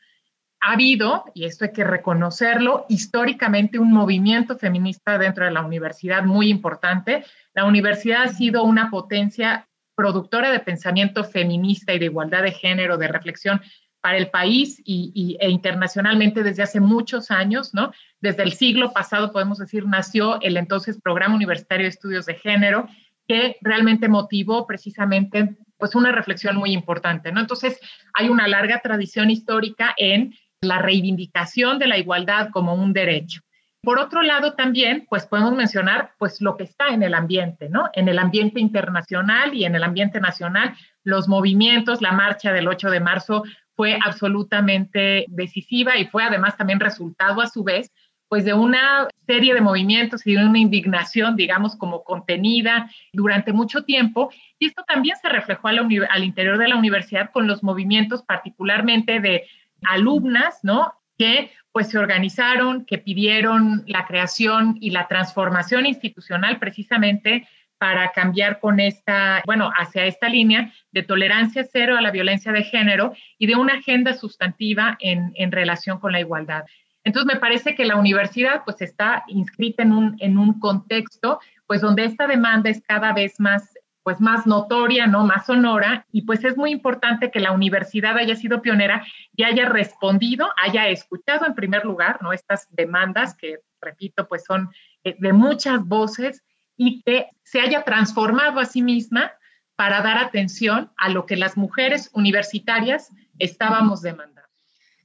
ha 0.61 0.73
habido, 0.73 1.25
y 1.35 1.45
esto 1.47 1.65
hay 1.65 1.73
que 1.73 1.85
reconocerlo, 1.85 2.85
históricamente 2.89 3.79
un 3.79 3.93
movimiento 3.93 4.59
feminista 4.59 5.17
dentro 5.19 5.45
de 5.45 5.51
la 5.51 5.63
universidad 5.63 6.25
muy 6.25 6.51
importante. 6.51 7.25
La 7.55 7.65
universidad 7.65 8.25
ha 8.25 8.29
sido 8.29 8.63
una 8.65 8.91
potencia 8.91 9.67
productora 9.95 10.51
de 10.51 10.61
pensamiento 10.61 11.25
feminista 11.25 11.95
y 11.95 11.99
de 11.99 12.07
igualdad 12.07 12.43
de 12.43 12.53
género, 12.53 12.99
de 12.99 13.09
reflexión 13.09 13.61
para 14.01 14.17
el 14.17 14.31
país 14.31 14.81
y, 14.85 15.37
e 15.41 15.51
internacionalmente 15.51 16.43
desde 16.43 16.63
hace 16.63 16.81
muchos 16.81 17.31
años, 17.31 17.75
¿no? 17.75 17.93
Desde 18.21 18.43
el 18.43 18.53
siglo 18.53 18.93
pasado, 18.93 19.33
podemos 19.33 19.59
decir, 19.59 19.87
nació 19.87 20.41
el 20.41 20.57
entonces 20.57 21.01
Programa 21.03 21.35
Universitario 21.35 21.85
de 21.85 21.91
Estudios 21.91 22.27
de 22.27 22.35
Género, 22.35 22.89
que 23.29 23.57
realmente 23.61 24.09
motivó 24.09 24.67
precisamente 24.67 25.57
pues 25.79 25.95
una 25.95 26.13
reflexión 26.13 26.57
muy 26.57 26.73
importante, 26.73 27.33
¿no? 27.33 27.41
Entonces, 27.41 27.79
hay 28.15 28.29
una 28.29 28.49
larga 28.49 28.81
tradición 28.81 29.31
histórica 29.31 29.95
en 29.97 30.35
la 30.63 30.79
reivindicación 30.79 31.79
de 31.79 31.87
la 31.87 31.99
igualdad 31.99 32.51
como 32.51 32.75
un 32.75 32.93
derecho. 32.93 33.41
Por 33.83 33.99
otro 33.99 34.23
lado, 34.23 34.53
también, 34.53 35.07
pues 35.09 35.25
podemos 35.27 35.55
mencionar, 35.55 36.13
pues 36.19 36.43
lo 36.43 36.59
que 36.59 36.65
está 36.65 36.89
en 36.89 37.03
el 37.03 37.15
ambiente, 37.15 37.71
¿no? 37.71 37.89
En 37.95 38.09
el 38.09 38.19
ambiente 38.19 38.61
internacional 38.61 39.55
y 39.55 39.65
en 39.65 39.75
el 39.75 39.83
ambiente 39.83 40.21
nacional, 40.21 40.75
los 41.03 41.29
movimientos, 41.29 42.03
la 42.03 42.13
marcha 42.13 42.53
del 42.53 42.69
8 42.69 42.91
de 42.91 43.01
marzo 43.01 43.43
fue 43.75 43.99
absolutamente 44.05 45.25
decisiva 45.29 45.97
y 45.97 46.05
fue 46.05 46.25
además 46.25 46.59
también 46.59 46.79
resultado 46.79 47.41
a 47.41 47.47
su 47.47 47.65
vez, 47.65 47.91
pues 48.29 48.45
de 48.45 48.53
una 48.53 49.09
serie 49.27 49.55
de 49.55 49.63
movimientos 49.63 50.27
y 50.27 50.35
de 50.35 50.45
una 50.45 50.59
indignación, 50.59 51.35
digamos, 51.35 51.75
como 51.75 52.05
contenida 52.05 52.91
durante 53.15 53.55
mucho 53.55 53.83
tiempo. 53.85 54.31
Y 54.59 54.67
esto 54.67 54.85
también 54.87 55.17
se 55.23 55.31
reflejó 55.31 55.69
al 55.69 56.23
interior 56.23 56.59
de 56.59 56.69
la 56.69 56.77
universidad 56.77 57.31
con 57.33 57.47
los 57.47 57.63
movimientos 57.63 58.23
particularmente 58.23 59.21
de 59.21 59.47
alumnas, 59.83 60.61
¿no? 60.63 60.95
que 61.21 61.53
pues 61.71 61.91
se 61.91 61.99
organizaron, 61.99 62.87
que 62.87 62.97
pidieron 62.97 63.85
la 63.87 64.07
creación 64.07 64.79
y 64.81 64.89
la 64.89 65.07
transformación 65.07 65.85
institucional 65.85 66.59
precisamente 66.59 67.47
para 67.77 68.13
cambiar 68.13 68.59
con 68.59 68.81
esta, 68.81 69.43
bueno, 69.45 69.71
hacia 69.77 70.07
esta 70.07 70.31
línea 70.31 70.73
de 70.93 71.03
tolerancia 71.03 71.63
cero 71.71 71.99
a 71.99 72.01
la 72.01 72.11
violencia 72.11 72.53
de 72.53 72.63
género 72.63 73.13
y 73.39 73.47
de 73.47 73.57
una 73.57 73.75
agenda 73.75 74.15
sustantiva 74.15 74.97
en, 74.99 75.33
en 75.35 75.53
relación 75.53 76.01
con 76.01 76.13
la 76.13 76.21
igualdad. 76.21 76.65
Entonces, 77.05 77.35
me 77.35 77.41
parece 77.41 77.75
que 77.75 77.85
la 77.85 77.97
universidad 77.97 78.63
pues 78.65 78.81
está 78.81 79.25
inscrita 79.29 79.83
en 79.83 79.93
un, 79.93 80.17
en 80.21 80.39
un 80.39 80.59
contexto 80.59 81.39
pues 81.67 81.83
donde 81.83 82.05
esta 82.07 82.27
demanda 82.27 82.71
es 82.71 82.83
cada 82.83 83.13
vez 83.13 83.39
más 83.39 83.75
pues 84.03 84.21
más 84.21 84.47
notoria, 84.47 85.07
¿no? 85.07 85.25
Más 85.25 85.47
sonora 85.47 86.07
y 86.11 86.23
pues 86.23 86.45
es 86.45 86.57
muy 86.57 86.71
importante 86.71 87.31
que 87.31 87.41
la 87.41 87.53
universidad 87.53 88.17
haya 88.17 88.35
sido 88.37 88.63
pionera 88.63 89.05
y 89.37 89.45
haya 89.45 89.69
respondido, 89.69 90.49
haya 90.63 90.89
escuchado 90.89 91.47
en 91.47 91.55
primer 91.55 91.85
lugar, 91.85 92.23
¿no? 92.23 92.33
Estas 92.33 92.67
demandas 92.71 93.35
que, 93.35 93.59
repito, 93.81 94.27
pues 94.29 94.45
son 94.45 94.71
eh, 95.05 95.17
de 95.19 95.33
muchas 95.33 95.85
voces 95.85 96.43
y 96.77 97.03
que 97.03 97.29
se 97.43 97.61
haya 97.61 97.83
transformado 97.85 98.59
a 98.59 98.65
sí 98.65 98.83
misma 98.83 99.33
para 99.77 100.03
dar 100.03 100.19
atención 100.19 100.91
a 100.97 101.09
lo 101.09 101.27
que 101.27 101.37
las 101.37 101.57
mujeres 101.57 102.11
universitarias 102.13 103.11
estábamos 103.39 104.03
demandando. 104.03 104.49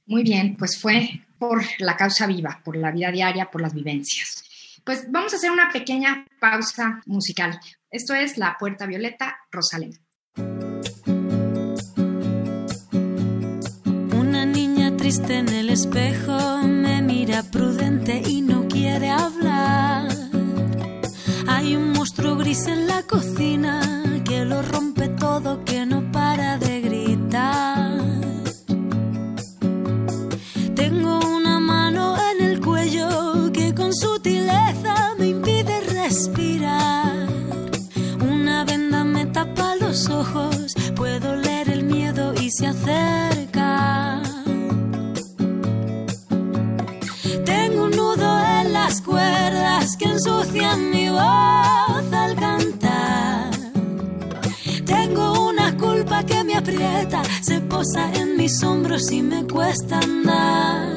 Muy 0.06 0.22
bien, 0.22 0.56
pues 0.56 0.80
fue 0.80 1.24
por 1.38 1.62
la 1.78 1.96
causa 1.96 2.26
viva, 2.26 2.60
por 2.64 2.76
la 2.76 2.90
vida 2.92 3.10
diaria, 3.10 3.50
por 3.50 3.60
las 3.60 3.74
vivencias. 3.74 4.45
Pues 4.86 5.10
vamos 5.10 5.32
a 5.32 5.36
hacer 5.36 5.50
una 5.50 5.68
pequeña 5.72 6.24
pausa 6.40 7.02
musical. 7.06 7.58
Esto 7.90 8.14
es 8.14 8.38
La 8.38 8.56
Puerta 8.56 8.86
Violeta, 8.86 9.36
Rosalén. 9.50 9.98
Una 14.14 14.46
niña 14.46 14.96
triste 14.96 15.38
en 15.38 15.48
el 15.48 15.70
espejo 15.70 16.58
me 16.62 17.02
mira 17.02 17.42
prudente 17.42 18.22
y 18.24 18.42
no 18.42 18.68
quiere 18.68 19.10
hablar 19.10 20.06
hay 21.48 21.74
un 21.74 21.92
monstruo 21.92 22.36
gris 22.36 22.66
en 22.66 22.86
la 22.86 23.02
cocina 23.02 23.80
que 24.24 24.44
lo 24.44 24.62
rompe 24.62 24.95
respirar. 36.26 37.28
Una 38.20 38.64
venda 38.64 39.04
me 39.04 39.26
tapa 39.26 39.76
los 39.76 40.08
ojos, 40.08 40.74
puedo 40.94 41.36
leer 41.36 41.70
el 41.70 41.84
miedo 41.84 42.34
y 42.40 42.50
se 42.50 42.66
acerca. 42.66 44.22
Tengo 47.44 47.84
un 47.84 47.90
nudo 47.90 48.44
en 48.60 48.72
las 48.72 49.00
cuerdas 49.02 49.96
que 49.96 50.06
ensucian 50.06 50.90
mi 50.90 51.08
voz 51.10 52.12
al 52.12 52.34
cantar. 52.36 53.50
Tengo 54.84 55.48
una 55.48 55.76
culpa 55.76 56.24
que 56.24 56.42
me 56.42 56.56
aprieta, 56.56 57.22
se 57.40 57.60
posa 57.60 58.12
en 58.14 58.36
mis 58.36 58.62
hombros 58.64 59.10
y 59.12 59.22
me 59.22 59.46
cuesta 59.46 60.00
andar. 60.00 60.88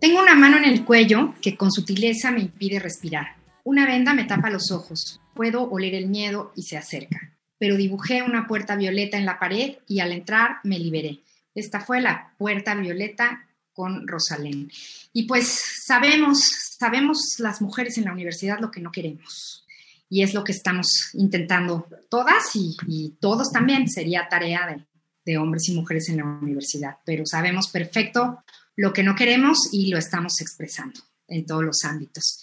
Tengo 0.00 0.20
una 0.20 0.34
mano 0.34 0.58
en 0.58 0.66
el 0.66 0.84
cuello 0.84 1.34
que 1.40 1.56
con 1.56 1.72
sutileza 1.72 2.30
me 2.30 2.40
impide 2.40 2.78
respirar. 2.78 3.43
Una 3.64 3.86
venda 3.86 4.12
me 4.12 4.24
tapa 4.24 4.50
los 4.50 4.70
ojos. 4.70 5.20
Puedo 5.34 5.62
oler 5.70 5.94
el 5.94 6.08
miedo 6.08 6.52
y 6.54 6.64
se 6.64 6.76
acerca. 6.76 7.32
Pero 7.58 7.76
dibujé 7.76 8.22
una 8.22 8.46
puerta 8.46 8.76
violeta 8.76 9.16
en 9.16 9.24
la 9.24 9.38
pared 9.38 9.76
y 9.88 10.00
al 10.00 10.12
entrar 10.12 10.58
me 10.64 10.78
liberé. 10.78 11.20
Esta 11.54 11.80
fue 11.80 12.02
la 12.02 12.34
puerta 12.36 12.74
violeta 12.74 13.48
con 13.72 14.06
Rosalén. 14.06 14.70
Y 15.14 15.24
pues 15.24 15.62
sabemos, 15.86 16.44
sabemos 16.78 17.36
las 17.38 17.62
mujeres 17.62 17.96
en 17.96 18.04
la 18.04 18.12
universidad 18.12 18.60
lo 18.60 18.70
que 18.70 18.80
no 18.80 18.92
queremos. 18.92 19.64
Y 20.10 20.22
es 20.22 20.34
lo 20.34 20.44
que 20.44 20.52
estamos 20.52 20.86
intentando 21.14 21.88
todas 22.10 22.50
y, 22.54 23.16
todos 23.18 23.50
también. 23.50 23.88
Sería 23.88 24.28
tarea 24.28 24.66
de, 24.66 24.84
de 25.24 25.38
hombres 25.38 25.68
y 25.70 25.74
mujeres 25.74 26.10
en 26.10 26.18
la 26.18 26.24
universidad. 26.24 26.98
Pero 27.06 27.24
sabemos 27.24 27.68
perfecto 27.68 28.44
lo 28.76 28.92
que 28.92 29.02
no 29.02 29.14
queremos 29.14 29.70
y 29.72 29.88
lo 29.88 29.96
estamos 29.96 30.40
expresando 30.42 31.00
en 31.28 31.46
todos 31.46 31.64
los 31.64 31.82
ámbitos. 31.84 32.40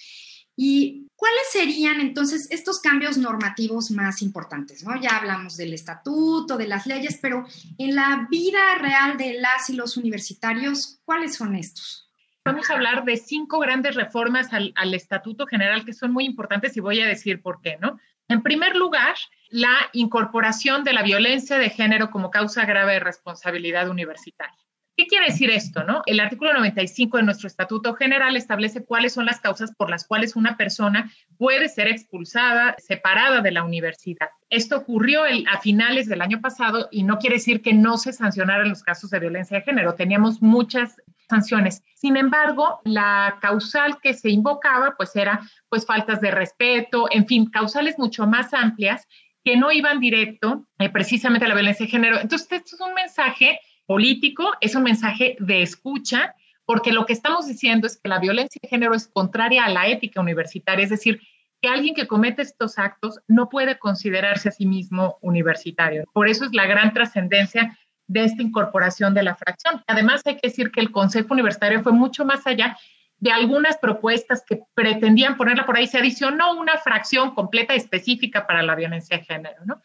¿Y 0.55 1.07
cuáles 1.21 1.51
serían 1.51 2.01
entonces 2.01 2.47
estos 2.49 2.79
cambios 2.79 3.15
normativos 3.15 3.91
más 3.91 4.23
importantes? 4.23 4.83
¿no? 4.83 4.99
Ya 4.99 5.17
hablamos 5.17 5.55
del 5.55 5.71
estatuto, 5.71 6.57
de 6.57 6.67
las 6.67 6.87
leyes, 6.87 7.19
pero 7.21 7.45
en 7.77 7.93
la 7.93 8.27
vida 8.31 8.59
real 8.79 9.17
de 9.17 9.33
las 9.33 9.69
y 9.69 9.73
los 9.73 9.97
universitarios, 9.97 10.99
¿cuáles 11.05 11.35
son 11.35 11.55
estos? 11.55 12.09
Vamos 12.43 12.71
a 12.71 12.73
hablar 12.73 13.05
de 13.05 13.17
cinco 13.17 13.59
grandes 13.59 13.93
reformas 13.93 14.51
al, 14.51 14.73
al 14.75 14.95
Estatuto 14.95 15.45
General 15.45 15.85
que 15.85 15.93
son 15.93 16.11
muy 16.11 16.25
importantes 16.25 16.75
y 16.75 16.79
voy 16.79 16.99
a 17.01 17.07
decir 17.07 17.39
por 17.39 17.61
qué, 17.61 17.77
¿no? 17.79 17.99
En 18.27 18.41
primer 18.41 18.75
lugar, 18.75 19.13
la 19.49 19.77
incorporación 19.93 20.83
de 20.83 20.93
la 20.93 21.03
violencia 21.03 21.59
de 21.59 21.69
género 21.69 22.09
como 22.09 22.31
causa 22.31 22.65
grave 22.65 22.93
de 22.93 22.99
responsabilidad 22.99 23.89
universitaria. 23.89 24.57
¿Qué 24.97 25.07
quiere 25.07 25.27
decir 25.27 25.49
esto? 25.49 25.83
No? 25.83 26.01
El 26.05 26.19
artículo 26.19 26.53
95 26.53 27.17
de 27.17 27.23
nuestro 27.23 27.47
Estatuto 27.47 27.93
General 27.95 28.35
establece 28.35 28.83
cuáles 28.83 29.13
son 29.13 29.25
las 29.25 29.39
causas 29.39 29.73
por 29.73 29.89
las 29.89 30.05
cuales 30.05 30.35
una 30.35 30.57
persona 30.57 31.11
puede 31.37 31.69
ser 31.69 31.87
expulsada, 31.87 32.75
separada 32.77 33.41
de 33.41 33.51
la 33.51 33.63
universidad. 33.63 34.29
Esto 34.49 34.77
ocurrió 34.77 35.23
a 35.23 35.59
finales 35.61 36.07
del 36.07 36.21
año 36.21 36.41
pasado 36.41 36.89
y 36.91 37.03
no 37.03 37.19
quiere 37.19 37.37
decir 37.37 37.61
que 37.61 37.73
no 37.73 37.97
se 37.97 38.11
sancionaran 38.11 38.69
los 38.69 38.83
casos 38.83 39.09
de 39.09 39.19
violencia 39.19 39.57
de 39.57 39.63
género. 39.63 39.95
Teníamos 39.95 40.41
muchas 40.41 40.97
sanciones. 41.29 41.81
Sin 41.95 42.17
embargo, 42.17 42.81
la 42.83 43.37
causal 43.41 43.99
que 44.01 44.13
se 44.13 44.29
invocaba 44.29 44.95
pues 44.97 45.15
era 45.15 45.39
pues 45.69 45.85
faltas 45.85 46.19
de 46.19 46.31
respeto, 46.31 47.07
en 47.09 47.25
fin, 47.25 47.49
causales 47.49 47.97
mucho 47.97 48.27
más 48.27 48.53
amplias 48.53 49.07
que 49.43 49.57
no 49.57 49.71
iban 49.71 49.99
directo 49.99 50.67
eh, 50.77 50.89
precisamente 50.89 51.45
a 51.45 51.47
la 51.47 51.55
violencia 51.55 51.85
de 51.85 51.91
género. 51.91 52.19
Entonces, 52.19 52.51
esto 52.51 52.75
es 52.75 52.81
un 52.81 52.93
mensaje 52.93 53.59
político, 53.85 54.51
es 54.61 54.75
un 54.75 54.83
mensaje 54.83 55.35
de 55.39 55.61
escucha, 55.61 56.35
porque 56.65 56.91
lo 56.91 57.05
que 57.05 57.13
estamos 57.13 57.47
diciendo 57.47 57.87
es 57.87 57.99
que 57.99 58.09
la 58.09 58.19
violencia 58.19 58.59
de 58.61 58.69
género 58.69 58.93
es 58.93 59.07
contraria 59.07 59.65
a 59.65 59.69
la 59.69 59.87
ética 59.87 60.21
universitaria, 60.21 60.83
es 60.83 60.89
decir, 60.89 61.21
que 61.61 61.69
alguien 61.69 61.93
que 61.93 62.07
comete 62.07 62.41
estos 62.41 62.79
actos 62.79 63.19
no 63.27 63.49
puede 63.49 63.77
considerarse 63.77 64.49
a 64.49 64.51
sí 64.51 64.65
mismo 64.65 65.17
universitario. 65.21 66.05
Por 66.13 66.27
eso 66.27 66.45
es 66.45 66.53
la 66.53 66.65
gran 66.65 66.93
trascendencia 66.93 67.77
de 68.07 68.23
esta 68.25 68.41
incorporación 68.41 69.13
de 69.13 69.23
la 69.23 69.35
fracción. 69.35 69.83
Además, 69.87 70.21
hay 70.25 70.35
que 70.35 70.49
decir 70.49 70.71
que 70.71 70.81
el 70.81 70.91
Consejo 70.91 71.33
Universitario 71.33 71.81
fue 71.83 71.91
mucho 71.91 72.25
más 72.25 72.45
allá 72.47 72.77
de 73.19 73.31
algunas 73.31 73.77
propuestas 73.77 74.43
que 74.45 74.63
pretendían 74.73 75.37
ponerla 75.37 75.65
por 75.65 75.77
ahí. 75.77 75.85
Se 75.85 75.99
adicionó 75.99 76.59
una 76.59 76.77
fracción 76.79 77.35
completa 77.35 77.75
específica 77.75 78.47
para 78.47 78.63
la 78.63 78.75
violencia 78.75 79.17
de 79.17 79.23
género. 79.23 79.63
¿no? 79.65 79.81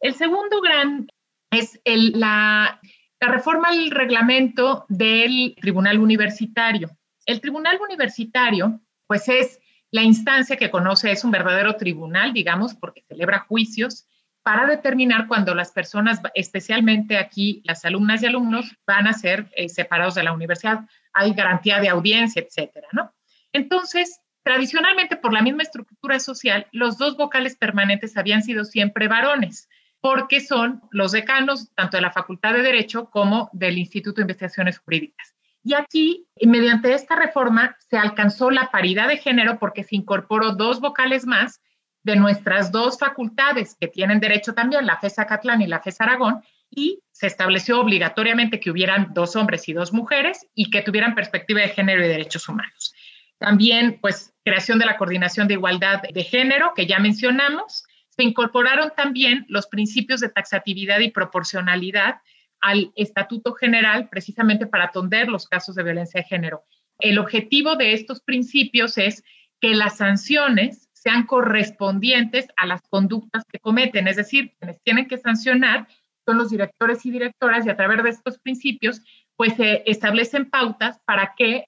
El 0.00 0.14
segundo 0.14 0.60
gran 0.60 1.06
es 1.52 1.80
el, 1.84 2.18
la 2.18 2.80
la 3.20 3.28
reforma 3.28 3.68
al 3.68 3.90
reglamento 3.90 4.86
del 4.88 5.54
Tribunal 5.60 5.98
Universitario. 5.98 6.90
El 7.26 7.40
Tribunal 7.40 7.78
Universitario, 7.86 8.80
pues 9.06 9.28
es 9.28 9.60
la 9.90 10.02
instancia 10.02 10.56
que 10.56 10.70
conoce, 10.70 11.10
es 11.10 11.22
un 11.22 11.30
verdadero 11.30 11.76
tribunal, 11.76 12.32
digamos, 12.32 12.74
porque 12.74 13.04
celebra 13.06 13.40
juicios 13.40 14.06
para 14.42 14.66
determinar 14.66 15.26
cuando 15.28 15.54
las 15.54 15.70
personas, 15.70 16.20
especialmente 16.34 17.18
aquí 17.18 17.60
las 17.64 17.84
alumnas 17.84 18.22
y 18.22 18.26
alumnos, 18.26 18.74
van 18.86 19.06
a 19.06 19.12
ser 19.12 19.50
eh, 19.54 19.68
separados 19.68 20.14
de 20.14 20.22
la 20.22 20.32
universidad. 20.32 20.80
Hay 21.12 21.34
garantía 21.34 21.78
de 21.78 21.90
audiencia, 21.90 22.40
etcétera, 22.40 22.88
¿no? 22.92 23.12
Entonces, 23.52 24.20
tradicionalmente, 24.42 25.16
por 25.16 25.34
la 25.34 25.42
misma 25.42 25.62
estructura 25.62 26.20
social, 26.20 26.66
los 26.72 26.96
dos 26.96 27.18
vocales 27.18 27.56
permanentes 27.56 28.16
habían 28.16 28.42
sido 28.42 28.64
siempre 28.64 29.08
varones 29.08 29.68
porque 30.00 30.40
son 30.40 30.82
los 30.90 31.12
decanos 31.12 31.70
tanto 31.74 31.96
de 31.96 32.02
la 32.02 32.12
Facultad 32.12 32.54
de 32.54 32.62
Derecho 32.62 33.10
como 33.10 33.50
del 33.52 33.78
Instituto 33.78 34.16
de 34.16 34.22
Investigaciones 34.22 34.78
Jurídicas. 34.78 35.34
Y 35.62 35.74
aquí, 35.74 36.26
mediante 36.46 36.94
esta 36.94 37.16
reforma, 37.16 37.76
se 37.78 37.98
alcanzó 37.98 38.50
la 38.50 38.70
paridad 38.70 39.08
de 39.08 39.18
género 39.18 39.58
porque 39.58 39.84
se 39.84 39.96
incorporó 39.96 40.52
dos 40.52 40.80
vocales 40.80 41.26
más 41.26 41.60
de 42.02 42.16
nuestras 42.16 42.72
dos 42.72 42.98
facultades 42.98 43.76
que 43.78 43.88
tienen 43.88 44.20
derecho 44.20 44.54
también, 44.54 44.86
la 44.86 44.98
FES 44.98 45.16
Catlán 45.28 45.60
y 45.60 45.66
la 45.66 45.80
FES 45.80 46.00
Aragón, 46.00 46.42
y 46.70 47.02
se 47.10 47.26
estableció 47.26 47.80
obligatoriamente 47.80 48.58
que 48.58 48.70
hubieran 48.70 49.12
dos 49.12 49.36
hombres 49.36 49.68
y 49.68 49.74
dos 49.74 49.92
mujeres 49.92 50.46
y 50.54 50.70
que 50.70 50.82
tuvieran 50.82 51.14
perspectiva 51.14 51.60
de 51.60 51.68
género 51.68 52.02
y 52.02 52.08
derechos 52.08 52.48
humanos. 52.48 52.94
También, 53.38 53.98
pues, 54.00 54.32
creación 54.44 54.78
de 54.78 54.86
la 54.86 54.96
Coordinación 54.96 55.48
de 55.48 55.54
Igualdad 55.54 56.02
de 56.02 56.24
Género, 56.24 56.72
que 56.74 56.86
ya 56.86 56.98
mencionamos, 56.98 57.84
se 58.20 58.24
incorporaron 58.24 58.92
también 58.94 59.46
los 59.48 59.66
principios 59.66 60.20
de 60.20 60.28
taxatividad 60.28 61.00
y 61.00 61.10
proporcionalidad 61.10 62.16
al 62.60 62.92
Estatuto 62.94 63.54
General 63.54 64.10
precisamente 64.10 64.66
para 64.66 64.84
atender 64.84 65.28
los 65.28 65.48
casos 65.48 65.74
de 65.74 65.84
violencia 65.84 66.20
de 66.20 66.26
género. 66.26 66.64
El 66.98 67.18
objetivo 67.18 67.76
de 67.76 67.94
estos 67.94 68.20
principios 68.20 68.98
es 68.98 69.24
que 69.58 69.74
las 69.74 69.96
sanciones 69.96 70.90
sean 70.92 71.24
correspondientes 71.24 72.48
a 72.58 72.66
las 72.66 72.82
conductas 72.90 73.42
que 73.50 73.58
cometen, 73.58 74.06
es 74.06 74.16
decir, 74.16 74.52
quienes 74.58 74.82
tienen 74.82 75.08
que 75.08 75.16
sancionar 75.16 75.88
son 76.26 76.36
los 76.36 76.50
directores 76.50 77.06
y 77.06 77.10
directoras 77.12 77.64
y 77.64 77.70
a 77.70 77.76
través 77.78 78.02
de 78.02 78.10
estos 78.10 78.38
principios 78.38 79.00
pues 79.36 79.54
se 79.54 79.82
establecen 79.86 80.50
pautas 80.50 81.00
para 81.06 81.32
que 81.38 81.64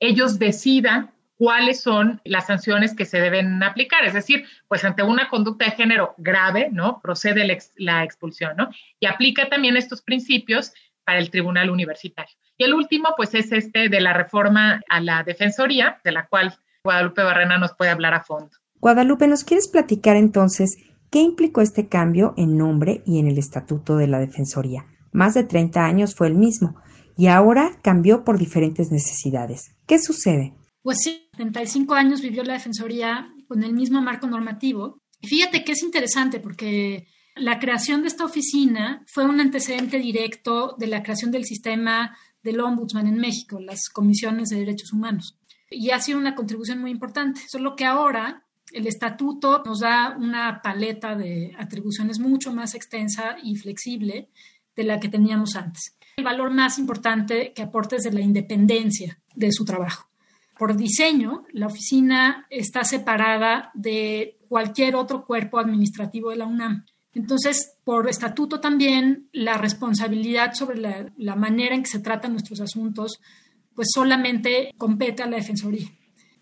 ellos 0.00 0.38
decidan 0.38 1.13
cuáles 1.36 1.80
son 1.80 2.20
las 2.24 2.46
sanciones 2.46 2.94
que 2.94 3.04
se 3.04 3.20
deben 3.20 3.62
aplicar. 3.62 4.04
Es 4.04 4.14
decir, 4.14 4.44
pues 4.68 4.84
ante 4.84 5.02
una 5.02 5.28
conducta 5.28 5.66
de 5.66 5.72
género 5.72 6.14
grave, 6.18 6.68
¿no? 6.72 7.00
Procede 7.00 7.46
la 7.76 8.04
expulsión, 8.04 8.56
¿no? 8.56 8.70
Y 9.00 9.06
aplica 9.06 9.48
también 9.48 9.76
estos 9.76 10.02
principios 10.02 10.72
para 11.04 11.18
el 11.18 11.30
tribunal 11.30 11.70
universitario. 11.70 12.34
Y 12.56 12.64
el 12.64 12.74
último, 12.74 13.10
pues 13.16 13.34
es 13.34 13.52
este 13.52 13.88
de 13.88 14.00
la 14.00 14.12
reforma 14.12 14.80
a 14.88 15.00
la 15.00 15.22
defensoría, 15.22 16.00
de 16.04 16.12
la 16.12 16.26
cual 16.26 16.56
Guadalupe 16.84 17.22
Barrena 17.22 17.58
nos 17.58 17.74
puede 17.74 17.90
hablar 17.90 18.14
a 18.14 18.22
fondo. 18.22 18.50
Guadalupe, 18.80 19.26
¿nos 19.26 19.44
quieres 19.44 19.68
platicar 19.68 20.16
entonces 20.16 20.76
qué 21.10 21.20
implicó 21.20 21.60
este 21.62 21.88
cambio 21.88 22.34
en 22.36 22.56
nombre 22.56 23.02
y 23.06 23.18
en 23.18 23.28
el 23.28 23.38
estatuto 23.38 23.96
de 23.96 24.06
la 24.06 24.18
defensoría? 24.18 24.86
Más 25.12 25.34
de 25.34 25.44
30 25.44 25.84
años 25.84 26.14
fue 26.14 26.28
el 26.28 26.34
mismo 26.34 26.76
y 27.16 27.28
ahora 27.28 27.70
cambió 27.82 28.24
por 28.24 28.38
diferentes 28.38 28.90
necesidades. 28.90 29.74
¿Qué 29.86 29.98
sucede? 29.98 30.54
Pues 30.84 30.98
sí, 31.02 31.30
75 31.38 31.94
años 31.94 32.20
vivió 32.20 32.44
la 32.44 32.52
defensoría 32.52 33.34
con 33.48 33.64
el 33.64 33.72
mismo 33.72 34.02
marco 34.02 34.26
normativo. 34.26 35.00
Y 35.18 35.28
fíjate 35.28 35.64
que 35.64 35.72
es 35.72 35.82
interesante 35.82 36.40
porque 36.40 37.06
la 37.36 37.58
creación 37.58 38.02
de 38.02 38.08
esta 38.08 38.26
oficina 38.26 39.02
fue 39.06 39.24
un 39.24 39.40
antecedente 39.40 39.98
directo 39.98 40.76
de 40.78 40.88
la 40.88 41.02
creación 41.02 41.30
del 41.30 41.46
sistema 41.46 42.14
del 42.42 42.60
ombudsman 42.60 43.06
en 43.06 43.16
México, 43.16 43.58
las 43.60 43.88
comisiones 43.88 44.50
de 44.50 44.58
derechos 44.58 44.92
humanos. 44.92 45.38
Y 45.70 45.88
ha 45.88 46.00
sido 46.00 46.18
una 46.18 46.34
contribución 46.34 46.82
muy 46.82 46.90
importante, 46.90 47.40
solo 47.48 47.76
que 47.76 47.86
ahora 47.86 48.44
el 48.70 48.86
estatuto 48.86 49.62
nos 49.64 49.80
da 49.80 50.14
una 50.18 50.60
paleta 50.60 51.16
de 51.16 51.52
atribuciones 51.58 52.18
mucho 52.18 52.52
más 52.52 52.74
extensa 52.74 53.36
y 53.42 53.56
flexible 53.56 54.28
de 54.76 54.84
la 54.84 55.00
que 55.00 55.08
teníamos 55.08 55.56
antes. 55.56 55.96
El 56.18 56.24
valor 56.24 56.52
más 56.52 56.78
importante 56.78 57.54
que 57.54 57.62
aporta 57.62 57.96
es 57.96 58.02
de 58.02 58.12
la 58.12 58.20
independencia 58.20 59.18
de 59.34 59.50
su 59.50 59.64
trabajo. 59.64 60.10
Por 60.58 60.76
diseño, 60.76 61.44
la 61.52 61.66
oficina 61.66 62.46
está 62.50 62.84
separada 62.84 63.70
de 63.74 64.38
cualquier 64.48 64.94
otro 64.94 65.24
cuerpo 65.24 65.58
administrativo 65.58 66.30
de 66.30 66.36
la 66.36 66.46
UNAM. 66.46 66.84
Entonces, 67.12 67.76
por 67.84 68.08
estatuto 68.08 68.60
también, 68.60 69.28
la 69.32 69.56
responsabilidad 69.56 70.54
sobre 70.54 70.80
la, 71.16 71.36
manera 71.36 71.74
en 71.74 71.82
que 71.82 71.90
se 71.90 72.00
tratan 72.00 72.32
nuestros 72.32 72.60
asuntos, 72.60 73.20
pues 73.74 73.88
solamente 73.92 74.72
compete 74.76 75.22
a 75.22 75.26
la 75.26 75.36
Defensoría. 75.36 75.88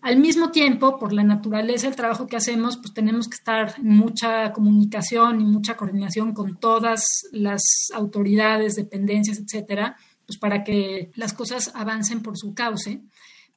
Al 0.01 0.17
mismo 0.17 0.51
tiempo, 0.51 0.99
por 0.99 1.13
la 1.13 1.23
naturaleza 1.23 1.87
del 1.87 1.95
trabajo 1.95 2.27
que 2.27 2.35
hacemos, 2.35 2.77
pues 2.77 2.93
tenemos 2.93 3.29
que 3.29 3.35
estar 3.35 3.75
en 3.77 3.89
mucha 3.89 4.51
comunicación 4.51 5.39
y 5.39 5.45
mucha 5.45 5.77
coordinación 5.77 6.33
con 6.33 6.57
todas 6.57 7.05
las 7.31 7.61
autoridades, 7.93 8.75
dependencias, 8.75 9.39
etcétera, 9.39 9.95
pues 10.25 10.37
para 10.37 10.63
que 10.63 11.11
las 11.15 11.33
cosas 11.33 11.71
avancen 11.75 12.21
por 12.21 12.37
su 12.37 12.53
cauce. 12.53 13.01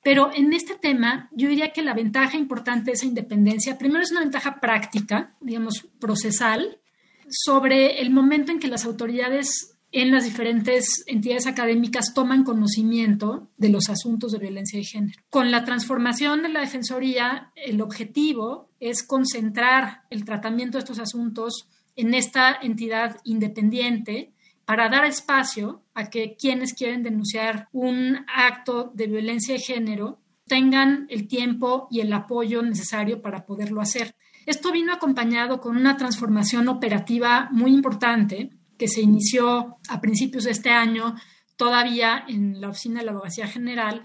Pero 0.07 0.31
en 0.33 0.53
este 0.53 0.77
tema, 0.77 1.29
yo 1.33 1.49
diría 1.49 1.73
que 1.73 1.83
la 1.83 1.93
ventaja 1.93 2.37
importante 2.37 2.85
de 2.85 2.93
esa 2.93 3.07
independencia, 3.07 3.77
primero 3.77 4.05
es 4.05 4.13
una 4.13 4.21
ventaja 4.21 4.61
práctica, 4.61 5.35
digamos, 5.41 5.89
procesal, 5.99 6.79
sobre 7.29 8.01
el 8.01 8.11
momento 8.11 8.53
en 8.53 8.61
que 8.61 8.69
las 8.69 8.85
autoridades 8.85 9.77
en 9.91 10.13
las 10.13 10.23
diferentes 10.23 11.03
entidades 11.09 11.49
académicas 11.49 12.15
toman 12.15 12.45
conocimiento 12.45 13.51
de 13.57 13.71
los 13.71 13.89
asuntos 13.89 14.31
de 14.31 14.39
violencia 14.39 14.79
de 14.79 14.85
género. 14.85 15.21
Con 15.29 15.51
la 15.51 15.65
transformación 15.65 16.45
de 16.45 16.51
la 16.51 16.61
Defensoría, 16.61 17.51
el 17.57 17.83
objetivo 17.83 18.71
es 18.79 19.03
concentrar 19.03 20.03
el 20.11 20.25
tratamiento 20.25 20.79
de 20.79 20.85
estos 20.85 21.01
asuntos 21.01 21.69
en 21.97 22.15
esta 22.15 22.57
entidad 22.63 23.17
independiente 23.25 24.36
para 24.67 24.89
dar 24.91 25.05
espacio 25.07 25.83
a 25.95 26.11
que 26.11 26.37
quienes 26.37 26.75
quieren 26.75 27.03
denunciar 27.03 27.69
un 27.73 28.27
acto 28.27 28.91
de 28.95 29.07
violencia 29.07 29.55
de 29.55 29.61
género 29.61 30.19
tengan 30.47 31.07
el 31.09 31.29
tiempo 31.29 31.89
y 31.91 32.01
el 32.01 32.13
apoyo 32.13 32.63
necesario 32.63 33.23
para 33.23 33.47
poderlo 33.47 33.81
hacer. 33.81 34.15
Esto 34.45 34.73
vino 34.73 34.93
acompañado 34.93 35.61
con 35.61 35.77
una 35.77 35.97
transformación 35.97 36.69
operativa 36.69 37.49
muy 37.53 37.73
importante 37.73 38.51
que 38.77 38.89
se 38.89 39.01
inició 39.01 39.79
a 39.89 40.01
principios 40.01 40.45
de 40.45 40.51
este 40.51 40.71
año, 40.71 41.15
todavía 41.57 42.25
en 42.29 42.61
la 42.61 42.69
Oficina 42.69 43.01
de 43.01 43.07
la 43.07 43.13
Abogacía 43.13 43.47
General, 43.47 44.03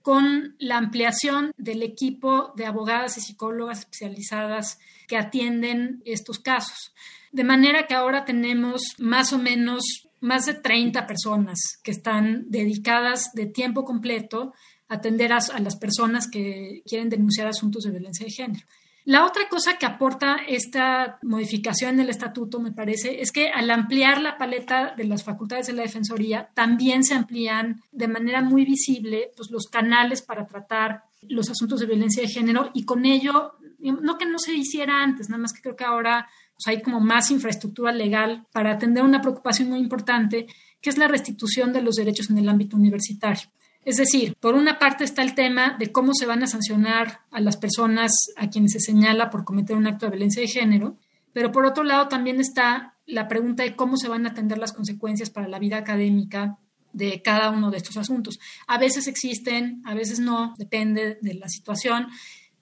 con 0.00 0.54
la 0.58 0.78
ampliación 0.78 1.52
del 1.56 1.82
equipo 1.82 2.52
de 2.56 2.66
abogadas 2.66 3.18
y 3.18 3.20
psicólogas 3.20 3.80
especializadas 3.80 4.78
que 5.08 5.16
atienden 5.16 6.02
estos 6.04 6.38
casos. 6.38 6.94
De 7.34 7.42
manera 7.42 7.88
que 7.88 7.94
ahora 7.94 8.24
tenemos 8.24 8.94
más 8.98 9.32
o 9.32 9.38
menos 9.38 9.82
más 10.20 10.46
de 10.46 10.54
30 10.54 11.04
personas 11.04 11.58
que 11.82 11.90
están 11.90 12.44
dedicadas 12.48 13.32
de 13.32 13.46
tiempo 13.46 13.84
completo 13.84 14.54
a 14.88 14.94
atender 14.94 15.32
a, 15.32 15.40
las 15.58 15.76
personas 15.76 16.30
que 16.30 16.82
quieren 16.86 17.08
denunciar 17.08 17.48
asuntos 17.48 17.82
de 17.82 17.90
violencia 17.90 18.24
de 18.24 18.30
género. 18.30 18.64
La 19.04 19.26
otra 19.26 19.48
cosa 19.48 19.78
que 19.78 19.84
aporta 19.84 20.36
esta 20.46 21.18
modificación 21.22 21.94
en 21.94 22.00
el 22.02 22.10
estatuto, 22.10 22.60
me 22.60 22.70
parece, 22.70 23.20
es 23.20 23.32
que 23.32 23.48
al 23.48 23.68
ampliar 23.68 24.22
la 24.22 24.38
paleta 24.38 24.94
de 24.96 25.02
las 25.02 25.24
facultades 25.24 25.66
de 25.66 25.72
la 25.72 25.82
Defensoría, 25.82 26.50
también 26.54 27.02
se 27.02 27.14
amplían 27.14 27.82
de 27.90 28.06
manera 28.06 28.42
muy 28.42 28.64
visible 28.64 29.32
pues, 29.36 29.50
los 29.50 29.66
canales 29.66 30.22
para 30.22 30.46
tratar 30.46 31.02
los 31.22 31.50
asuntos 31.50 31.80
de 31.80 31.86
violencia 31.86 32.22
de 32.22 32.28
género 32.28 32.70
y 32.74 32.84
con 32.84 33.04
ello, 33.06 33.54
no 33.80 34.18
que 34.18 34.26
no 34.26 34.38
se 34.38 34.54
hiciera 34.54 35.02
antes, 35.02 35.28
nada 35.28 35.42
más 35.42 35.52
que 35.52 35.62
creo 35.62 35.74
que 35.74 35.84
ahora 35.84 36.28
pues, 36.56 36.66
hay 36.66 36.82
como 36.82 37.00
más 37.00 37.30
infraestructura 37.30 37.92
legal 37.92 38.46
para 38.52 38.72
atender 38.72 39.02
una 39.02 39.20
preocupación 39.20 39.68
muy 39.70 39.78
importante, 39.78 40.46
que 40.80 40.90
es 40.90 40.98
la 40.98 41.08
restitución 41.08 41.72
de 41.72 41.82
los 41.82 41.96
derechos 41.96 42.30
en 42.30 42.38
el 42.38 42.48
ámbito 42.48 42.76
universitario. 42.76 43.48
Es 43.84 43.96
decir, 43.96 44.34
por 44.40 44.54
una 44.54 44.78
parte 44.78 45.04
está 45.04 45.22
el 45.22 45.34
tema 45.34 45.76
de 45.78 45.92
cómo 45.92 46.14
se 46.14 46.26
van 46.26 46.42
a 46.42 46.46
sancionar 46.46 47.20
a 47.30 47.40
las 47.40 47.56
personas 47.56 48.12
a 48.36 48.48
quienes 48.48 48.72
se 48.72 48.80
señala 48.80 49.28
por 49.28 49.44
cometer 49.44 49.76
un 49.76 49.86
acto 49.86 50.06
de 50.06 50.12
violencia 50.12 50.40
de 50.40 50.48
género, 50.48 50.96
pero 51.32 51.52
por 51.52 51.66
otro 51.66 51.84
lado 51.84 52.08
también 52.08 52.40
está 52.40 52.94
la 53.06 53.28
pregunta 53.28 53.62
de 53.62 53.76
cómo 53.76 53.96
se 53.98 54.08
van 54.08 54.24
a 54.24 54.30
atender 54.30 54.56
las 54.56 54.72
consecuencias 54.72 55.28
para 55.28 55.48
la 55.48 55.58
vida 55.58 55.76
académica 55.76 56.58
de 56.94 57.20
cada 57.22 57.50
uno 57.50 57.70
de 57.70 57.76
estos 57.76 57.96
asuntos. 57.98 58.38
A 58.66 58.78
veces 58.78 59.06
existen, 59.06 59.82
a 59.84 59.94
veces 59.94 60.20
no, 60.20 60.54
depende 60.56 61.18
de 61.20 61.34
la 61.34 61.48
situación 61.48 62.06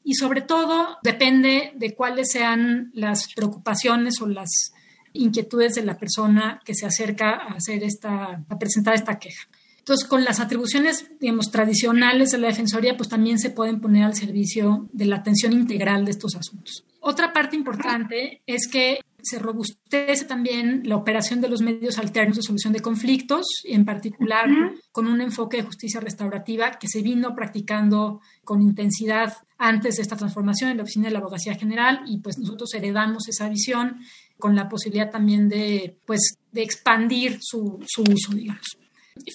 y 0.04 0.14
sobre 0.14 0.42
todo 0.42 0.98
depende 1.02 1.72
de 1.76 1.94
cuáles 1.94 2.32
sean 2.32 2.90
las 2.94 3.32
preocupaciones 3.34 4.20
o 4.20 4.26
las 4.26 4.72
inquietudes 5.12 5.74
de 5.74 5.84
la 5.84 5.98
persona 5.98 6.60
que 6.64 6.74
se 6.74 6.86
acerca 6.86 7.32
a 7.32 7.54
hacer 7.54 7.82
esta, 7.84 8.44
a 8.48 8.58
presentar 8.58 8.94
esta 8.94 9.18
queja. 9.18 9.48
Entonces, 9.78 10.06
con 10.06 10.24
las 10.24 10.38
atribuciones, 10.38 11.10
digamos, 11.18 11.50
tradicionales 11.50 12.30
de 12.30 12.38
la 12.38 12.46
Defensoría, 12.46 12.96
pues 12.96 13.08
también 13.08 13.40
se 13.40 13.50
pueden 13.50 13.80
poner 13.80 14.04
al 14.04 14.14
servicio 14.14 14.88
de 14.92 15.06
la 15.06 15.16
atención 15.16 15.52
integral 15.52 16.04
de 16.04 16.12
estos 16.12 16.36
asuntos. 16.36 16.84
Otra 17.00 17.32
parte 17.32 17.56
importante 17.56 18.42
es 18.46 18.68
que 18.68 19.00
se 19.22 19.40
robustece 19.40 20.24
también 20.24 20.82
la 20.84 20.96
operación 20.96 21.40
de 21.40 21.48
los 21.48 21.62
medios 21.62 21.98
alternos 21.98 22.36
de 22.36 22.42
solución 22.42 22.72
de 22.72 22.80
conflictos, 22.80 23.44
en 23.64 23.84
particular 23.84 24.48
con 24.92 25.08
un 25.08 25.20
enfoque 25.20 25.56
de 25.56 25.62
justicia 25.64 26.00
restaurativa 26.00 26.78
que 26.78 26.86
se 26.86 27.02
vino 27.02 27.34
practicando 27.34 28.20
con 28.44 28.62
intensidad 28.62 29.34
antes 29.64 29.94
de 29.94 30.02
esta 30.02 30.16
transformación 30.16 30.70
en 30.70 30.78
la 30.78 30.82
Oficina 30.82 31.06
de 31.06 31.12
la 31.12 31.20
Abogacía 31.20 31.54
General 31.54 32.00
y 32.08 32.18
pues 32.18 32.36
nosotros 32.36 32.74
heredamos 32.74 33.28
esa 33.28 33.48
visión 33.48 34.00
con 34.36 34.56
la 34.56 34.68
posibilidad 34.68 35.08
también 35.08 35.48
de, 35.48 35.96
pues, 36.04 36.34
de 36.50 36.64
expandir 36.64 37.38
su, 37.40 37.78
uso, 37.78 38.32
digamos. 38.34 38.76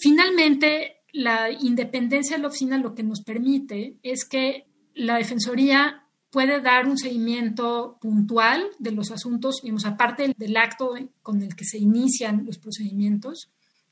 Finalmente, 0.02 0.98
la 1.14 1.50
independencia 1.50 2.36
de 2.36 2.42
la 2.42 2.50
oficina 2.50 2.78
lo 2.78 2.94
que 2.94 3.04
nos 3.04 3.22
permite 3.22 3.96
es 4.04 4.26
que 4.26 4.66
la 4.96 5.16
Defensoría 5.16 6.04
puede 6.30 6.60
dar 6.60 6.88
un 6.88 6.98
seguimiento 6.98 7.98
puntual 8.02 8.66
de 8.80 8.92
los 8.92 9.12
asuntos, 9.12 9.62
digamos, 9.64 9.86
aparte 9.86 10.34
del 10.38 10.58
acto 10.58 10.94
con 11.22 11.42
el 11.42 11.56
que 11.56 11.64
se 11.64 11.78
inician 11.78 12.44
los 12.46 12.58
procedimientos. 12.58 13.50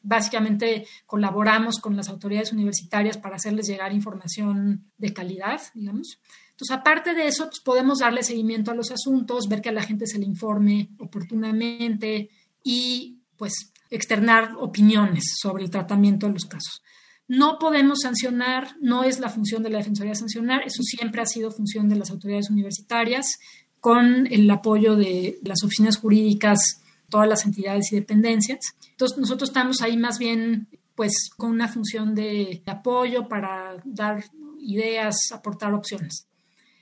Básicamente 0.08 0.86
colaboramos 1.08 1.80
con 1.80 1.96
las 1.98 2.10
autoridades 2.10 2.54
universitarias 2.54 3.18
para 3.18 3.38
hacerles 3.38 3.68
llegar 3.68 3.92
información 3.92 4.86
de 4.98 5.14
calidad, 5.14 5.62
digamos. 5.74 6.20
Entonces, 6.52 6.78
aparte 6.78 7.14
de 7.16 7.28
eso, 7.28 7.48
pues, 7.48 7.60
podemos 7.60 8.00
darle 8.00 8.24
seguimiento 8.24 8.72
a 8.72 8.76
los 8.76 8.92
asuntos, 8.92 9.50
ver 9.50 9.62
que 9.62 9.70
a 9.70 9.74
la 9.74 9.84
gente 9.84 10.08
se 10.08 10.20
le 10.20 10.26
informe 10.26 10.90
oportunamente 11.00 12.30
y, 12.64 13.18
pues, 13.36 13.74
externar 13.90 14.54
opiniones 14.60 15.24
sobre 15.42 15.64
el 15.64 15.70
tratamiento 15.70 16.28
de 16.28 16.34
los 16.34 16.46
casos. 16.46 16.82
No 17.28 17.58
podemos 17.58 18.02
sancionar, 18.04 18.76
no 18.80 19.04
es 19.04 19.20
la 19.20 19.30
función 19.30 19.64
de 19.64 19.72
la 19.72 19.80
Defensoría 19.80 20.14
sancionar, 20.14 20.62
eso 20.66 20.84
siempre 20.84 21.22
ha 21.22 21.26
sido 21.26 21.52
función 21.52 21.90
de 21.90 21.96
las 21.96 22.12
autoridades 22.12 22.52
universitarias 22.52 23.40
con 23.80 24.28
el 24.32 24.50
apoyo 24.50 24.96
de 24.96 25.40
las 25.44 25.64
oficinas 25.64 25.98
jurídicas, 25.98 26.82
todas 27.16 27.30
las 27.30 27.46
entidades 27.46 27.94
y 27.94 27.96
dependencias. 27.96 28.60
Entonces, 28.92 29.18
nosotros 29.18 29.50
estamos 29.50 29.82
ahí 29.82 29.96
más 29.96 30.20
bien 30.20 30.68
pues 30.96 31.30
con 31.38 31.52
una 31.52 31.70
función 31.70 32.14
de 32.14 32.62
apoyo 32.66 33.30
para 33.30 33.78
dar 33.86 34.26
ideas, 34.60 35.16
aportar 35.32 35.74
opciones. 35.74 36.28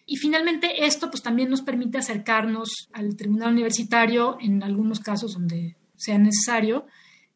Y 0.07 0.15
finalmente 0.17 0.87
esto 0.87 1.11
pues 1.11 1.21
también 1.21 1.51
nos 1.51 1.61
permite 1.61 1.99
acercarnos 1.99 2.89
al 2.93 3.15
tribunal 3.15 3.51
universitario 3.51 4.37
en 4.41 4.63
algunos 4.63 4.99
casos 5.01 5.33
donde 5.33 5.75
sea 5.95 6.17
necesario 6.17 6.87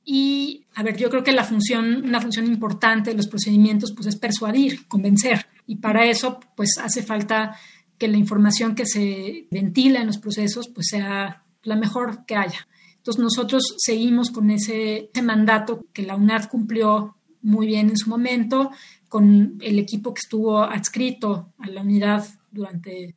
Y, 0.03 0.65
a 0.73 0.81
ver, 0.81 0.97
yo 0.97 1.11
creo 1.11 1.23
que 1.23 1.33
la 1.33 1.43
función, 1.43 2.03
una 2.03 2.19
función 2.19 2.47
importante 2.47 3.11
de 3.11 3.17
los 3.17 3.27
procedimientos, 3.27 3.93
pues 3.93 4.07
es 4.07 4.15
persuadir, 4.15 4.87
convencer. 4.87 5.45
Y 5.67 5.75
para 5.75 6.05
eso, 6.05 6.39
pues 6.55 6.79
hace 6.81 7.03
falta 7.03 7.59
que 7.99 8.07
la 8.07 8.17
información 8.17 8.73
que 8.73 8.87
se 8.87 9.45
ventila 9.51 9.99
en 9.99 10.07
los 10.07 10.17
procesos, 10.17 10.67
pues 10.69 10.87
sea 10.89 11.43
la 11.61 11.75
mejor 11.75 12.25
que 12.25 12.37
haya. 12.37 12.67
Entonces, 13.07 13.23
nosotros 13.23 13.75
seguimos 13.77 14.31
con 14.31 14.49
ese, 14.49 15.09
ese 15.13 15.21
mandato 15.21 15.85
que 15.93 16.01
la 16.01 16.17
UNAD 16.17 16.49
cumplió 16.49 17.15
muy 17.41 17.65
bien 17.65 17.89
en 17.89 17.95
su 17.95 18.09
momento, 18.09 18.71
con 19.07 19.57
el 19.61 19.79
equipo 19.79 20.13
que 20.13 20.19
estuvo 20.19 20.61
adscrito 20.61 21.53
a 21.57 21.67
la 21.67 21.83
unidad 21.83 22.27
durante 22.51 23.15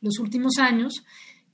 los 0.00 0.20
últimos 0.20 0.58
años. 0.58 1.04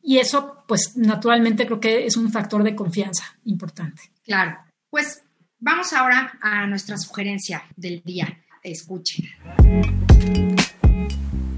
Y 0.03 0.19
eso, 0.19 0.65
pues, 0.69 0.97
naturalmente 0.97 1.65
creo 1.65 1.81
que 1.81 2.05
es 2.05 2.19
un 2.19 2.31
factor 2.31 2.63
de 2.63 2.77
confianza 2.77 3.25
importante. 3.45 4.03
Claro. 4.23 4.59
Pues 4.91 5.23
vamos 5.59 5.91
ahora 5.95 6.39
a 6.43 6.67
nuestra 6.67 6.99
sugerencia 6.99 7.63
del 7.75 8.03
día. 8.05 8.39
Escuchen. 8.63 9.31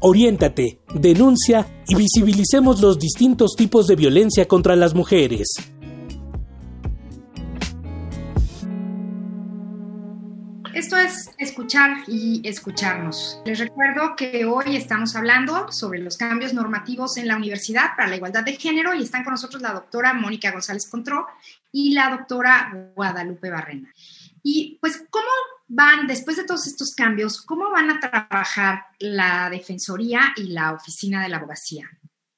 Oriéntate, 0.00 0.80
denuncia 0.94 1.82
y 1.88 1.94
visibilicemos 1.94 2.80
los 2.80 2.98
distintos 2.98 3.54
tipos 3.56 3.86
de 3.86 3.96
violencia 3.96 4.46
contra 4.46 4.76
las 4.76 4.94
mujeres. 4.94 5.48
Esto 10.76 10.98
es 10.98 11.30
escuchar 11.38 12.04
y 12.06 12.46
escucharnos. 12.46 13.40
Les 13.46 13.58
recuerdo 13.58 14.14
que 14.14 14.44
hoy 14.44 14.76
estamos 14.76 15.16
hablando 15.16 15.72
sobre 15.72 16.00
los 16.00 16.18
cambios 16.18 16.52
normativos 16.52 17.16
en 17.16 17.28
la 17.28 17.36
Universidad 17.36 17.96
para 17.96 18.10
la 18.10 18.16
Igualdad 18.16 18.44
de 18.44 18.58
Género 18.58 18.92
y 18.92 19.02
están 19.02 19.24
con 19.24 19.32
nosotros 19.32 19.62
la 19.62 19.72
doctora 19.72 20.12
Mónica 20.12 20.52
González 20.52 20.86
Contró 20.90 21.28
y 21.72 21.94
la 21.94 22.10
doctora 22.10 22.90
Guadalupe 22.94 23.48
Barrena. 23.48 23.90
Y 24.42 24.76
pues, 24.78 25.02
¿cómo 25.08 25.24
van, 25.66 26.06
después 26.06 26.36
de 26.36 26.44
todos 26.44 26.66
estos 26.66 26.94
cambios, 26.94 27.40
cómo 27.40 27.70
van 27.70 27.92
a 27.92 27.98
trabajar 27.98 28.84
la 28.98 29.48
Defensoría 29.48 30.34
y 30.36 30.48
la 30.48 30.74
Oficina 30.74 31.22
de 31.22 31.30
la 31.30 31.38
Abogacía? 31.38 31.88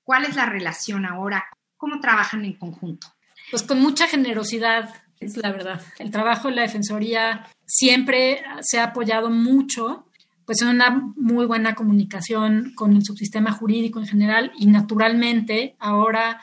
¿Cuál 0.05 0.27
es 0.27 0.37
la 0.37 0.47
relación 0.47 1.07
ahora? 1.07 1.45
¿Cómo 1.77 1.99
trabajan 1.99 2.45
en 2.45 2.53
conjunto? 2.53 3.09
Pues 3.51 3.65
con 3.65 3.81
mucha 3.81 4.07
generosidad 4.07 4.95
es 5.19 5.37
la 5.37 5.51
verdad. 5.51 5.83
El 5.99 6.13
trabajo 6.13 6.47
de 6.47 6.55
la 6.55 6.63
Defensoría 6.63 7.49
siempre 7.69 8.43
se 8.63 8.79
ha 8.79 8.85
apoyado 8.85 9.31
mucho, 9.31 10.07
pues 10.45 10.63
en 10.63 10.69
una 10.69 11.13
muy 11.17 11.47
buena 11.47 11.75
comunicación 11.75 12.73
con 12.75 12.97
el 12.97 13.05
subsistema 13.05 13.53
jurídico 13.53 14.01
en 14.01 14.07
general 14.07 14.53
y 14.59 14.67
naturalmente 14.67 15.77
ahora 15.79 16.41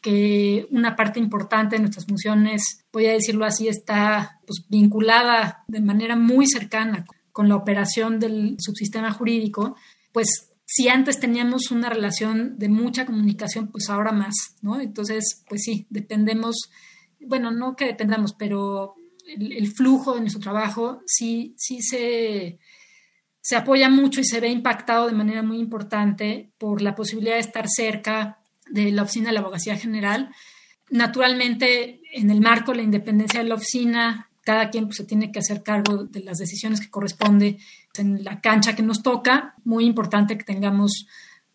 que 0.00 0.68
una 0.70 0.94
parte 0.94 1.18
importante 1.18 1.74
de 1.74 1.80
nuestras 1.80 2.06
funciones, 2.06 2.84
voy 2.92 3.06
a 3.06 3.12
decirlo 3.12 3.44
así, 3.44 3.66
está 3.66 4.38
pues, 4.46 4.66
vinculada 4.68 5.64
de 5.66 5.80
manera 5.80 6.14
muy 6.14 6.46
cercana 6.46 7.04
con 7.32 7.48
la 7.48 7.56
operación 7.56 8.20
del 8.20 8.56
subsistema 8.60 9.10
jurídico, 9.10 9.76
pues 10.12 10.52
si 10.64 10.88
antes 10.88 11.18
teníamos 11.18 11.70
una 11.70 11.88
relación 11.88 12.58
de 12.58 12.68
mucha 12.68 13.06
comunicación, 13.06 13.68
pues 13.68 13.88
ahora 13.88 14.12
más, 14.12 14.34
¿no? 14.62 14.80
Entonces, 14.80 15.44
pues 15.48 15.62
sí, 15.64 15.86
dependemos 15.90 16.70
bueno, 17.20 17.50
no 17.50 17.76
que 17.76 17.86
dependamos, 17.86 18.34
pero 18.34 18.94
el, 19.26 19.72
flujo 19.72 20.14
de 20.14 20.20
nuestro 20.20 20.40
trabajo 20.40 21.02
sí, 21.06 21.54
sí 21.56 21.82
se, 21.82 22.58
se 23.40 23.56
apoya 23.56 23.88
mucho 23.88 24.20
y 24.20 24.24
se 24.24 24.40
ve 24.40 24.48
impactado 24.48 25.06
de 25.06 25.12
manera 25.12 25.42
muy 25.42 25.58
importante 25.58 26.50
por 26.58 26.82
la 26.82 26.94
posibilidad 26.94 27.34
de 27.34 27.40
estar 27.40 27.66
cerca 27.68 28.40
de 28.70 28.92
la 28.92 29.02
oficina 29.02 29.28
de 29.28 29.34
la 29.34 29.40
Abogacía 29.40 29.76
General. 29.76 30.30
Naturalmente, 30.90 32.00
en 32.12 32.30
el 32.30 32.40
marco 32.40 32.72
de 32.72 32.78
la 32.78 32.84
independencia 32.84 33.40
de 33.40 33.48
la 33.48 33.56
oficina, 33.56 34.30
cada 34.42 34.70
quien 34.70 34.86
pues, 34.86 34.98
se 34.98 35.04
tiene 35.04 35.32
que 35.32 35.40
hacer 35.40 35.62
cargo 35.62 36.04
de 36.04 36.20
las 36.20 36.38
decisiones 36.38 36.80
que 36.80 36.90
corresponde 36.90 37.58
en 37.98 38.22
la 38.22 38.40
cancha 38.40 38.76
que 38.76 38.82
nos 38.82 39.02
toca. 39.02 39.56
Muy 39.64 39.84
importante 39.84 40.38
que 40.38 40.44
tengamos 40.44 41.06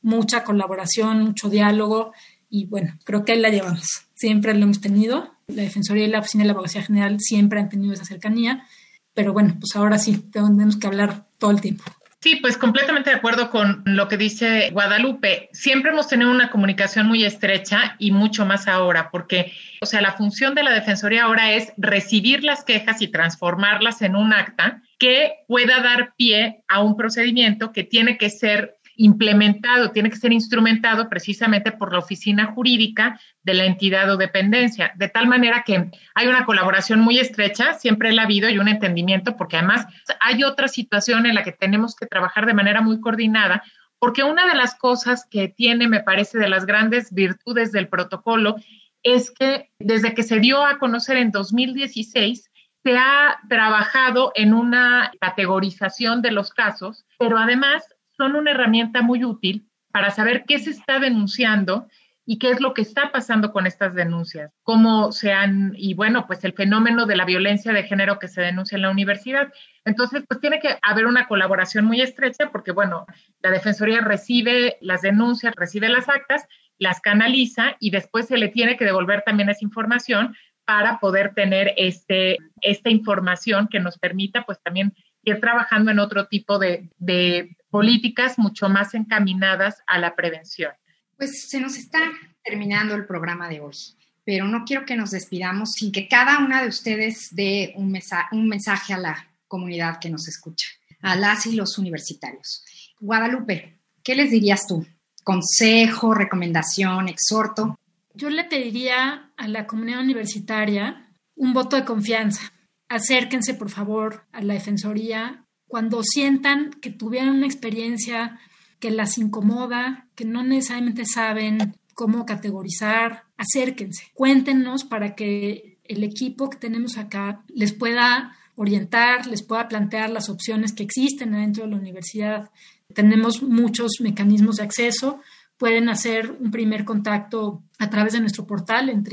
mucha 0.02 0.44
colaboración, 0.44 1.22
mucho 1.22 1.50
diálogo 1.50 2.12
y 2.50 2.66
bueno, 2.66 2.98
creo 3.06 3.24
que 3.24 3.32
ahí 3.32 3.40
la 3.40 3.50
llevamos. 3.50 4.08
Siempre 4.14 4.54
lo 4.54 4.64
hemos 4.64 4.82
tenido 4.82 5.34
la 5.56 5.64
Defensoría 5.64 6.06
y 6.06 6.10
la 6.10 6.20
Oficina 6.20 6.44
de 6.44 6.48
la 6.48 6.54
Abogacía 6.54 6.84
General 6.84 7.20
siempre 7.20 7.60
han 7.60 7.70
tenido 7.70 7.94
esa 7.94 8.06
cercanía, 8.06 8.66
pero 9.14 9.34
bueno, 9.34 9.56
pues 9.60 9.76
ahora 9.76 9.98
sí, 9.98 10.18
tenemos 10.32 10.78
que 10.78 10.88
hablar 10.88 11.26
todo 11.38 11.52
el 11.52 11.62
tiempo. 11.62 11.84
Sí, 12.24 12.36
pues 12.36 12.56
completamente 12.56 13.10
de 13.10 13.16
acuerdo 13.16 13.50
con 13.50 13.82
lo 13.84 14.08
que 14.08 14.16
dice 14.16 14.70
Guadalupe. 14.72 15.50
Siempre 15.54 15.90
hemos 15.90 16.08
tenido 16.08 16.30
una 16.30 16.52
comunicación 16.52 17.08
muy 17.08 17.26
estrecha 17.26 17.96
y 17.98 18.12
mucho 18.12 18.46
más 18.46 18.68
ahora, 18.68 19.10
porque, 19.10 19.52
o 19.82 19.88
sea, 19.88 20.02
la 20.02 20.14
función 20.14 20.54
de 20.54 20.62
la 20.62 20.72
Defensoría 20.72 21.24
ahora 21.24 21.54
es 21.54 21.74
recibir 21.78 22.44
las 22.44 22.64
quejas 22.64 23.02
y 23.02 23.08
transformarlas 23.08 24.04
en 24.04 24.16
un 24.16 24.34
acta 24.34 24.84
que 25.00 25.34
pueda 25.48 25.82
dar 25.82 26.14
pie 26.16 26.64
a 26.68 26.84
un 26.84 26.96
procedimiento 26.96 27.72
que 27.72 27.84
tiene 27.84 28.20
que 28.20 28.30
ser 28.30 28.76
implementado, 29.02 29.90
tiene 29.90 30.12
que 30.12 30.16
ser 30.16 30.32
instrumentado 30.32 31.10
precisamente 31.10 31.72
por 31.72 31.92
la 31.92 31.98
oficina 31.98 32.46
jurídica 32.54 33.20
de 33.42 33.56
la 33.56 33.66
entidad 33.66 34.12
o 34.12 34.18
dependencia, 34.18 34.92
de 34.96 35.10
tal 35.10 35.26
manera 35.28 35.64
que 35.66 35.90
hay 36.14 36.28
una 36.28 36.46
colaboración 36.46 37.00
muy 37.00 37.18
estrecha, 37.18 37.74
siempre 37.74 38.12
la 38.12 38.22
ha 38.22 38.26
habido 38.26 38.48
y 38.50 38.60
un 38.60 38.68
entendimiento, 38.68 39.36
porque 39.38 39.58
además 39.58 39.88
hay 40.20 40.44
otra 40.44 40.68
situación 40.68 41.26
en 41.26 41.34
la 41.34 41.44
que 41.44 41.52
tenemos 41.52 41.96
que 41.96 42.06
trabajar 42.06 42.46
de 42.46 42.54
manera 42.54 42.82
muy 42.82 43.02
coordinada, 43.02 43.64
porque 43.98 44.24
una 44.24 44.48
de 44.48 44.56
las 44.56 44.76
cosas 44.76 45.28
que 45.30 45.48
tiene, 45.48 45.88
me 45.88 46.04
parece, 46.04 46.38
de 46.38 46.50
las 46.50 46.68
grandes 46.68 47.12
virtudes 47.12 47.72
del 47.72 47.88
protocolo 47.88 48.58
es 49.02 49.32
que 49.32 49.72
desde 49.80 50.14
que 50.14 50.22
se 50.22 50.40
dio 50.40 50.64
a 50.64 50.78
conocer 50.78 51.18
en 51.18 51.32
2016, 51.32 52.52
se 52.84 52.98
ha 52.98 53.40
trabajado 53.50 54.32
en 54.36 54.54
una 54.54 55.12
categorización 55.20 56.22
de 56.22 56.32
los 56.32 56.52
casos, 56.52 57.04
pero 57.18 57.40
además 57.40 57.84
son 58.22 58.36
una 58.36 58.52
herramienta 58.52 59.02
muy 59.02 59.26
útil 59.26 59.68
para 59.92 60.12
saber 60.12 60.44
qué 60.48 60.60
se 60.60 60.70
está 60.70 61.00
denunciando 61.00 61.88
y 62.24 62.38
qué 62.38 62.52
es 62.52 62.62
lo 62.62 62.76
que 62.76 62.84
está 62.84 63.12
pasando 63.12 63.52
con 63.52 63.66
estas 63.66 63.96
denuncias, 63.96 64.54
cómo 64.62 65.12
se 65.12 65.34
han, 65.34 65.74
y 65.76 65.96
bueno, 65.96 66.28
pues 66.28 66.44
el 66.44 66.54
fenómeno 66.54 67.08
de 67.08 67.16
la 67.16 67.26
violencia 67.26 67.74
de 67.74 67.82
género 67.82 68.20
que 68.20 68.28
se 68.28 68.42
denuncia 68.42 68.76
en 68.76 68.84
la 68.84 68.92
universidad. 68.92 69.52
Entonces, 69.86 70.24
pues 70.28 70.40
tiene 70.40 70.60
que 70.60 70.78
haber 70.84 71.08
una 71.08 71.28
colaboración 71.28 71.84
muy 71.86 72.00
estrecha 72.00 72.52
porque, 72.52 72.72
bueno, 72.72 73.08
la 73.42 73.50
Defensoría 73.50 74.02
recibe 74.02 74.78
las 74.82 75.02
denuncias, 75.02 75.56
recibe 75.58 75.90
las 75.90 76.08
actas, 76.08 76.46
las 76.78 77.02
canaliza 77.02 77.76
y 77.80 77.90
después 77.90 78.28
se 78.28 78.38
le 78.38 78.50
tiene 78.50 78.78
que 78.78 78.86
devolver 78.86 79.24
también 79.26 79.50
esa 79.50 79.66
información 79.66 80.36
para 80.64 81.00
poder 81.00 81.34
tener 81.34 81.74
este, 81.76 82.38
esta 82.62 82.92
información 82.92 83.68
que 83.68 83.80
nos 83.80 83.98
permita, 83.98 84.46
pues 84.46 84.62
también 84.62 84.94
ir 85.24 85.40
trabajando 85.40 85.90
en 85.90 85.98
otro 85.98 86.28
tipo 86.28 86.60
de, 86.60 86.88
de 87.00 87.58
políticas 87.72 88.38
mucho 88.38 88.70
más 88.70 88.94
encaminadas 88.94 89.82
a 89.88 89.98
la 89.98 90.16
prevención. 90.16 90.72
Pues 91.18 91.50
se 91.50 91.60
nos 91.60 91.78
está 91.78 92.00
terminando 92.44 92.94
el 92.94 93.06
programa 93.06 93.50
de 93.50 93.62
hoy, 93.62 93.76
pero 94.24 94.46
no 94.48 94.64
quiero 94.66 94.86
que 94.86 94.96
nos 94.96 95.12
despidamos 95.12 95.72
sin 95.72 95.92
que 95.92 96.08
cada 96.08 96.40
una 96.40 96.62
de 96.62 96.68
ustedes 96.68 97.30
dé 97.32 97.74
un, 97.76 97.98
un 98.32 98.48
mensaje 98.48 98.94
a 98.94 99.00
la 99.00 99.28
comunidad 99.48 100.00
que 100.00 100.10
nos 100.10 100.28
escucha, 100.28 100.68
a 101.02 101.16
las 101.16 101.48
y 101.48 101.56
los 101.56 101.78
universitarios. 101.78 102.64
Guadalupe, 103.00 103.80
¿qué 104.04 104.16
les 104.16 104.30
dirías 104.30 104.68
tú? 104.68 104.86
¿Consejo, 105.24 106.14
recomendación, 106.14 107.08
exhorto? 107.08 107.80
Yo 108.14 108.30
le 108.30 108.44
pediría 108.44 109.32
a 109.38 109.48
la 109.48 109.66
comunidad 109.66 110.02
universitaria 110.02 111.08
un 111.36 111.54
voto 111.54 111.76
de 111.76 111.86
confianza 111.86 112.52
acérquense 112.92 113.54
por 113.54 113.70
favor 113.70 114.26
a 114.34 114.42
la 114.42 114.54
Defensoría 114.54 115.46
cuando 115.72 116.04
sientan 116.04 116.72
que 116.82 116.90
tuvieron 116.90 117.38
una 117.38 117.46
experiencia 117.46 118.38
que 118.80 118.92
las 118.92 119.18
incomoda, 119.18 120.06
que 120.16 120.26
no 120.26 120.44
necesariamente 120.44 121.06
saben 121.06 121.78
cómo 121.94 122.26
categorizar, 122.26 123.24
acérquense, 123.38 124.12
cuéntenos 124.14 124.84
para 124.84 125.16
que 125.16 125.78
el 125.86 126.04
equipo 126.04 126.50
que 126.50 126.58
tenemos 126.58 126.98
acá 126.98 127.46
les 127.48 127.72
pueda 127.72 128.36
orientar, 128.56 129.28
les 129.28 129.44
pueda 129.44 129.70
plantear 129.70 130.10
las 130.10 130.28
opciones 130.28 130.74
que 130.74 130.84
existen 130.84 131.32
dentro 131.32 131.64
de 131.64 131.70
la 131.70 131.78
universidad. 131.78 132.50
Tenemos 132.94 133.42
muchos 133.42 134.02
mecanismos 134.02 134.58
de 134.58 134.64
acceso. 134.64 135.22
Pueden 135.58 135.88
hacer 135.88 136.32
un 136.38 136.52
primer 136.52 136.84
contacto 136.84 137.64
a 137.80 137.90
través 137.90 138.12
de 138.12 138.20
nuestro 138.20 138.46
portal 138.46 138.90
en 138.90 139.06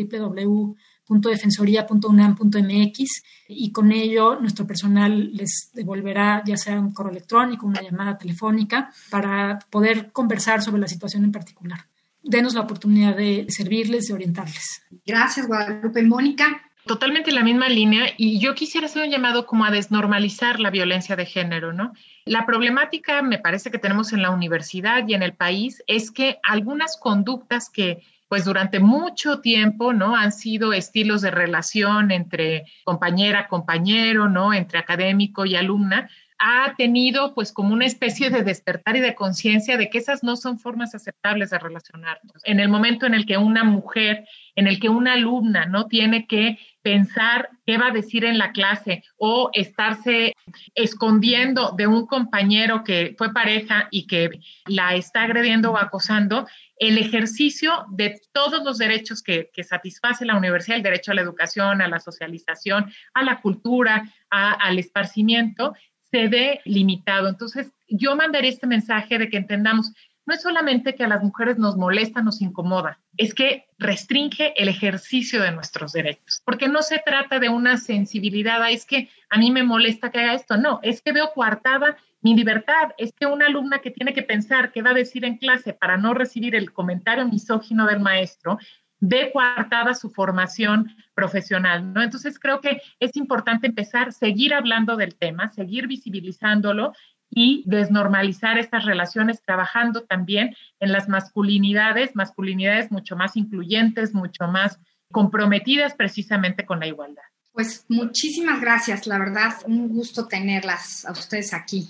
www.defensoría.unam.mx 1.09 3.23
y 3.49 3.73
con 3.73 3.93
ello 3.93 4.39
nuestro 4.41 4.67
personal 4.67 5.33
les 5.33 5.71
devolverá 5.73 6.43
ya 6.47 6.57
sea 6.57 6.79
un 6.79 6.93
correo 6.93 7.13
electrónico, 7.13 7.67
una 7.67 7.83
llamada 7.83 8.19
telefónica 8.19 8.93
para 9.11 9.59
poder 9.71 10.13
conversar 10.13 10.63
sobre 10.63 10.81
la 10.81 10.89
situación 10.89 11.25
en 11.25 11.33
particular. 11.33 11.81
Denos 12.23 12.55
la 12.55 12.63
oportunidad 12.63 13.17
de 13.17 13.47
servirles, 13.49 14.09
de 14.09 14.15
orientarles. 14.15 14.83
Gracias, 15.07 15.47
Guadalupe. 15.47 16.03
Mónica, 16.03 16.63
totalmente 16.87 17.31
en 17.31 17.37
la 17.37 17.45
misma 17.45 17.69
línea 17.69 18.07
y 18.17 18.41
yo 18.41 18.55
quisiera 18.55 18.87
hacer 18.87 19.05
un 19.05 19.11
llamado 19.11 19.47
como 19.47 19.65
a 19.65 19.71
desnormalizar 19.71 20.61
la 20.61 20.71
violencia 20.71 21.17
de 21.17 21.27
género, 21.27 21.73
¿no? 21.73 21.93
La 22.25 22.45
problemática, 22.45 23.23
me 23.23 23.39
parece 23.39 23.71
que 23.71 23.79
tenemos 23.79 24.13
en 24.13 24.23
la 24.23 24.31
universidad 24.31 25.07
y 25.07 25.15
en 25.15 25.23
el 25.23 25.35
país, 25.35 25.83
es 25.87 26.11
que 26.11 26.39
algunas 26.43 26.99
conductas 26.99 27.71
que 27.71 28.03
pues 28.29 28.45
durante 28.45 28.79
mucho 28.79 29.41
tiempo, 29.41 29.93
¿no? 29.93 30.15
Han 30.15 30.33
sido 30.33 30.73
estilos 30.73 31.23
de 31.23 31.31
relación 31.31 32.11
entre 32.11 32.65
compañera, 32.85 33.49
compañero, 33.49 34.29
¿no? 34.29 34.53
Entre 34.53 34.79
académico 34.79 35.47
y 35.47 35.57
alumna, 35.57 36.09
ha 36.39 36.75
tenido 36.77 37.35
pues 37.35 37.53
como 37.53 37.75
una 37.75 37.87
especie 37.87 38.31
de 38.31 38.43
despertar 38.43 38.97
y 38.97 39.01
de 39.01 39.15
conciencia 39.15 39.77
de 39.77 39.91
que 39.91 39.99
esas 39.99 40.23
no 40.23 40.37
son 40.37 40.61
formas 40.61 40.95
aceptables 40.95 41.51
de 41.51 41.59
relacionarnos. 41.59 42.43
En 42.45 42.61
el 42.61 42.69
momento 42.69 43.07
en 43.07 43.15
el 43.15 43.27
que 43.27 43.37
una 43.37 43.65
mujer, 43.65 44.25
en 44.55 44.69
el 44.69 44.79
que 44.79 44.89
una 44.89 45.15
alumna 45.15 45.67
no 45.67 45.87
tiene 45.87 46.27
que 46.27 46.59
pensar 46.89 47.51
qué 47.67 47.77
va 47.77 47.89
a 47.89 47.93
decir 47.93 48.25
en 48.25 48.39
la 48.39 48.53
clase 48.53 49.05
o 49.19 49.51
estarse 49.53 50.35
escondiendo 50.75 51.75
de 51.77 51.87
un 51.87 52.07
compañero 52.07 52.83
que 52.83 53.15
fue 53.19 53.35
pareja 53.35 53.89
y 53.91 54.07
que 54.07 54.31
la 54.65 54.95
está 54.95 55.25
agrediendo 55.25 55.73
o 55.73 55.77
acosando, 55.77 56.47
el 56.79 56.97
ejercicio 56.97 57.85
de 57.91 58.19
todos 58.33 58.65
los 58.65 58.79
derechos 58.79 59.23
que, 59.23 59.51
satisface 59.63 60.25
la 60.25 60.39
universidad, 60.39 60.79
el 60.79 60.83
derecho 60.83 61.13
a 61.13 61.15
la 61.15 61.21
educación, 61.21 61.83
a 61.83 61.89
la 61.89 62.01
socialización, 62.01 62.91
a 63.13 63.23
la 63.23 63.43
cultura, 63.43 64.11
al 64.31 64.79
esparcimiento, 64.79 65.75
se 66.11 66.29
ve 66.29 66.63
limitado. 66.65 67.29
Entonces, 67.29 67.71
yo 67.87 68.17
mandaré 68.17 68.49
este 68.49 68.67
mensaje 68.67 69.19
de 69.19 69.29
que 69.29 69.37
entendamos, 69.37 69.93
no 70.29 70.35
es 70.35 70.43
solamente 70.43 70.95
que 70.95 71.05
a 71.05 71.09
las 71.09 71.23
mujeres 71.23 71.57
nos 71.57 71.79
molesta, 71.79 72.21
nos 72.21 72.43
incomoda, 72.43 73.01
es 73.17 73.33
que 73.33 73.65
restringe 73.79 74.53
el 74.63 74.69
ejercicio 74.69 75.41
de 75.41 75.53
nuestros 75.53 75.95
derechos, 75.95 76.43
porque 76.45 76.69
no 76.69 76.83
se 76.83 76.99
trata 76.99 77.39
de 77.39 77.49
una 77.49 77.79
sensibilidad, 77.79 78.71
es 78.71 78.85
que 78.85 79.09
a 79.31 79.39
mí 79.39 79.51
me 79.51 79.63
molesta 79.63 80.11
que 80.11 80.21
haga 80.21 80.35
esto, 80.35 80.59
no, 80.59 80.81
es 80.83 81.01
que 81.01 81.13
veo 81.13 81.33
coartada 81.35 81.97
mi 82.21 82.37
libertad, 82.37 82.91
es 82.99 83.15
que 83.15 83.25
una 83.25 83.47
alumna 83.47 83.79
que 83.79 83.91
tiene 83.91 84.13
que 84.13 84.23
pensar 84.23 84.71
qué 84.71 84.83
va 84.83 84.91
a 84.91 84.95
decir 84.95 85.25
en 85.25 85.39
clase 85.39 85.73
para 85.73 85.97
no 85.97 86.13
recibir 86.13 86.55
el 86.55 86.75
comentario 86.75 87.27
misógino 87.27 87.87
del 87.87 88.01
maestro, 88.01 88.59
ve 89.01 89.31
coartada 89.33 89.95
su 89.95 90.11
formación 90.11 90.95
profesional, 91.15 91.95
¿no? 91.95 92.03
Entonces 92.03 92.39
creo 92.39 92.61
que 92.61 92.83
es 93.01 93.17
importante 93.17 93.67
empezar, 93.67 94.13
seguir 94.13 94.53
hablando 94.53 94.97
del 94.97 95.15
tema, 95.15 95.49
seguir 95.49 95.87
visibilizándolo 95.87 96.93
y 97.31 97.63
desnormalizar 97.67 98.59
estas 98.59 98.85
relaciones, 98.85 99.43
trabajando 99.43 100.05
también 100.05 100.55
en 100.81 100.93
las 100.93 101.09
masculinidades, 101.09 102.15
masculinidades 102.15 102.91
mucho 102.91 103.17
más 103.17 103.37
incluyentes, 103.37 104.15
mucho 104.15 104.49
más 104.49 104.79
comprometidas 105.13 105.95
precisamente 105.95 106.65
con 106.65 106.81
la 106.81 106.87
igualdad. 106.87 107.23
Pues 107.53 107.85
muchísimas 107.89 108.61
gracias, 108.61 109.07
la 109.07 109.19
verdad, 109.19 109.55
un 109.67 109.89
gusto 109.89 110.29
tenerlas 110.29 111.05
a 111.05 111.13
ustedes 111.13 111.53
aquí 111.53 111.89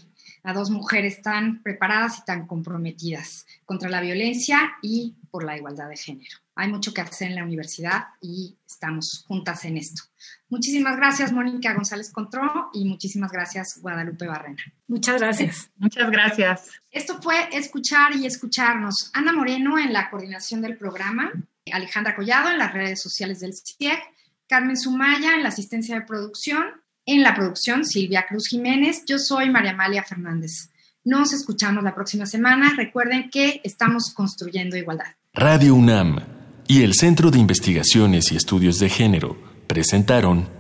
a 0.49 0.55
dos 0.55 0.71
mujeres 0.71 1.21
tan 1.21 1.63
preparadas 1.63 2.21
y 2.21 2.25
tan 2.25 2.47
comprometidas 2.47 3.47
contra 3.67 3.91
la 3.91 4.01
violencia 4.01 4.73
y 4.81 5.15
por 5.31 5.45
la 5.45 5.59
igualdad 5.59 5.91
de 5.91 5.97
género. 5.99 6.39
Hay 6.55 6.73
mucho 6.73 6.95
que 6.95 7.03
hacer 7.03 7.29
en 7.29 7.35
la 7.35 7.45
universidad 7.45 8.07
y 8.23 8.57
estamos 8.67 9.27
juntas 9.29 9.67
en 9.67 9.77
esto. 9.77 10.05
Muchísimas 10.49 10.97
gracias, 10.97 11.33
Mónica 11.33 11.75
González 11.75 12.11
Contró, 12.11 12.71
y 12.73 12.87
muchísimas 12.87 13.31
gracias, 13.31 13.79
Guadalupe 13.83 14.27
Barrena. 14.27 14.63
Muchas 14.87 15.21
gracias. 15.21 15.69
Muchas 15.77 16.11
gracias. 16.11 16.71
Esto 16.91 17.21
fue 17.21 17.37
Escuchar 17.53 18.17
y 18.17 18.25
Escucharnos. 18.25 19.11
Ana 19.13 19.35
Moreno 19.35 19.79
en 19.79 19.93
la 19.93 20.09
coordinación 20.09 20.63
del 20.63 20.79
programa, 20.79 21.31
Alejandra 21.71 22.17
Collado 22.17 22.51
en 22.51 22.57
las 22.57 22.73
redes 22.73 23.03
sociales 23.03 23.41
del 23.41 23.53
CIEG, 23.53 23.99
Carmen 24.47 24.79
Sumaya 24.79 25.35
en 25.35 25.43
la 25.43 25.51
asistencia 25.51 25.95
de 25.95 26.07
producción 26.07 26.65
en 27.09 27.23
la 27.23 27.35
producción, 27.35 27.87
Silvia 27.87 28.27
Cruz 28.29 28.49
Jiménez. 28.49 29.03
Yo 29.07 29.18
soy 29.18 29.49
María 29.49 29.71
Amalia 29.71 30.03
Fernández. 30.03 30.71
Nos 31.05 31.33
escuchamos 31.33 31.83
la 31.83 31.94
próxima 31.94 32.27
semana. 32.27 32.75
Recuerden 32.77 33.31
que 33.31 33.62
estamos 33.64 34.12
construyendo 34.12 34.77
igualdad. 34.77 35.07
Radio 35.33 35.75
UNAM 35.75 36.21
y 36.66 36.83
el 36.83 36.92
Centro 36.94 37.31
de 37.31 37.38
Investigaciones 37.38 38.31
y 38.31 38.37
Estudios 38.37 38.79
de 38.79 38.90
Género 38.90 39.38
presentaron 39.66 40.51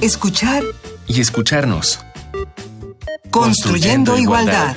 Escuchar 0.00 0.62
y 1.08 1.20
escucharnos. 1.20 1.98
Construyendo, 3.30 4.16
igualdad. 4.16 4.76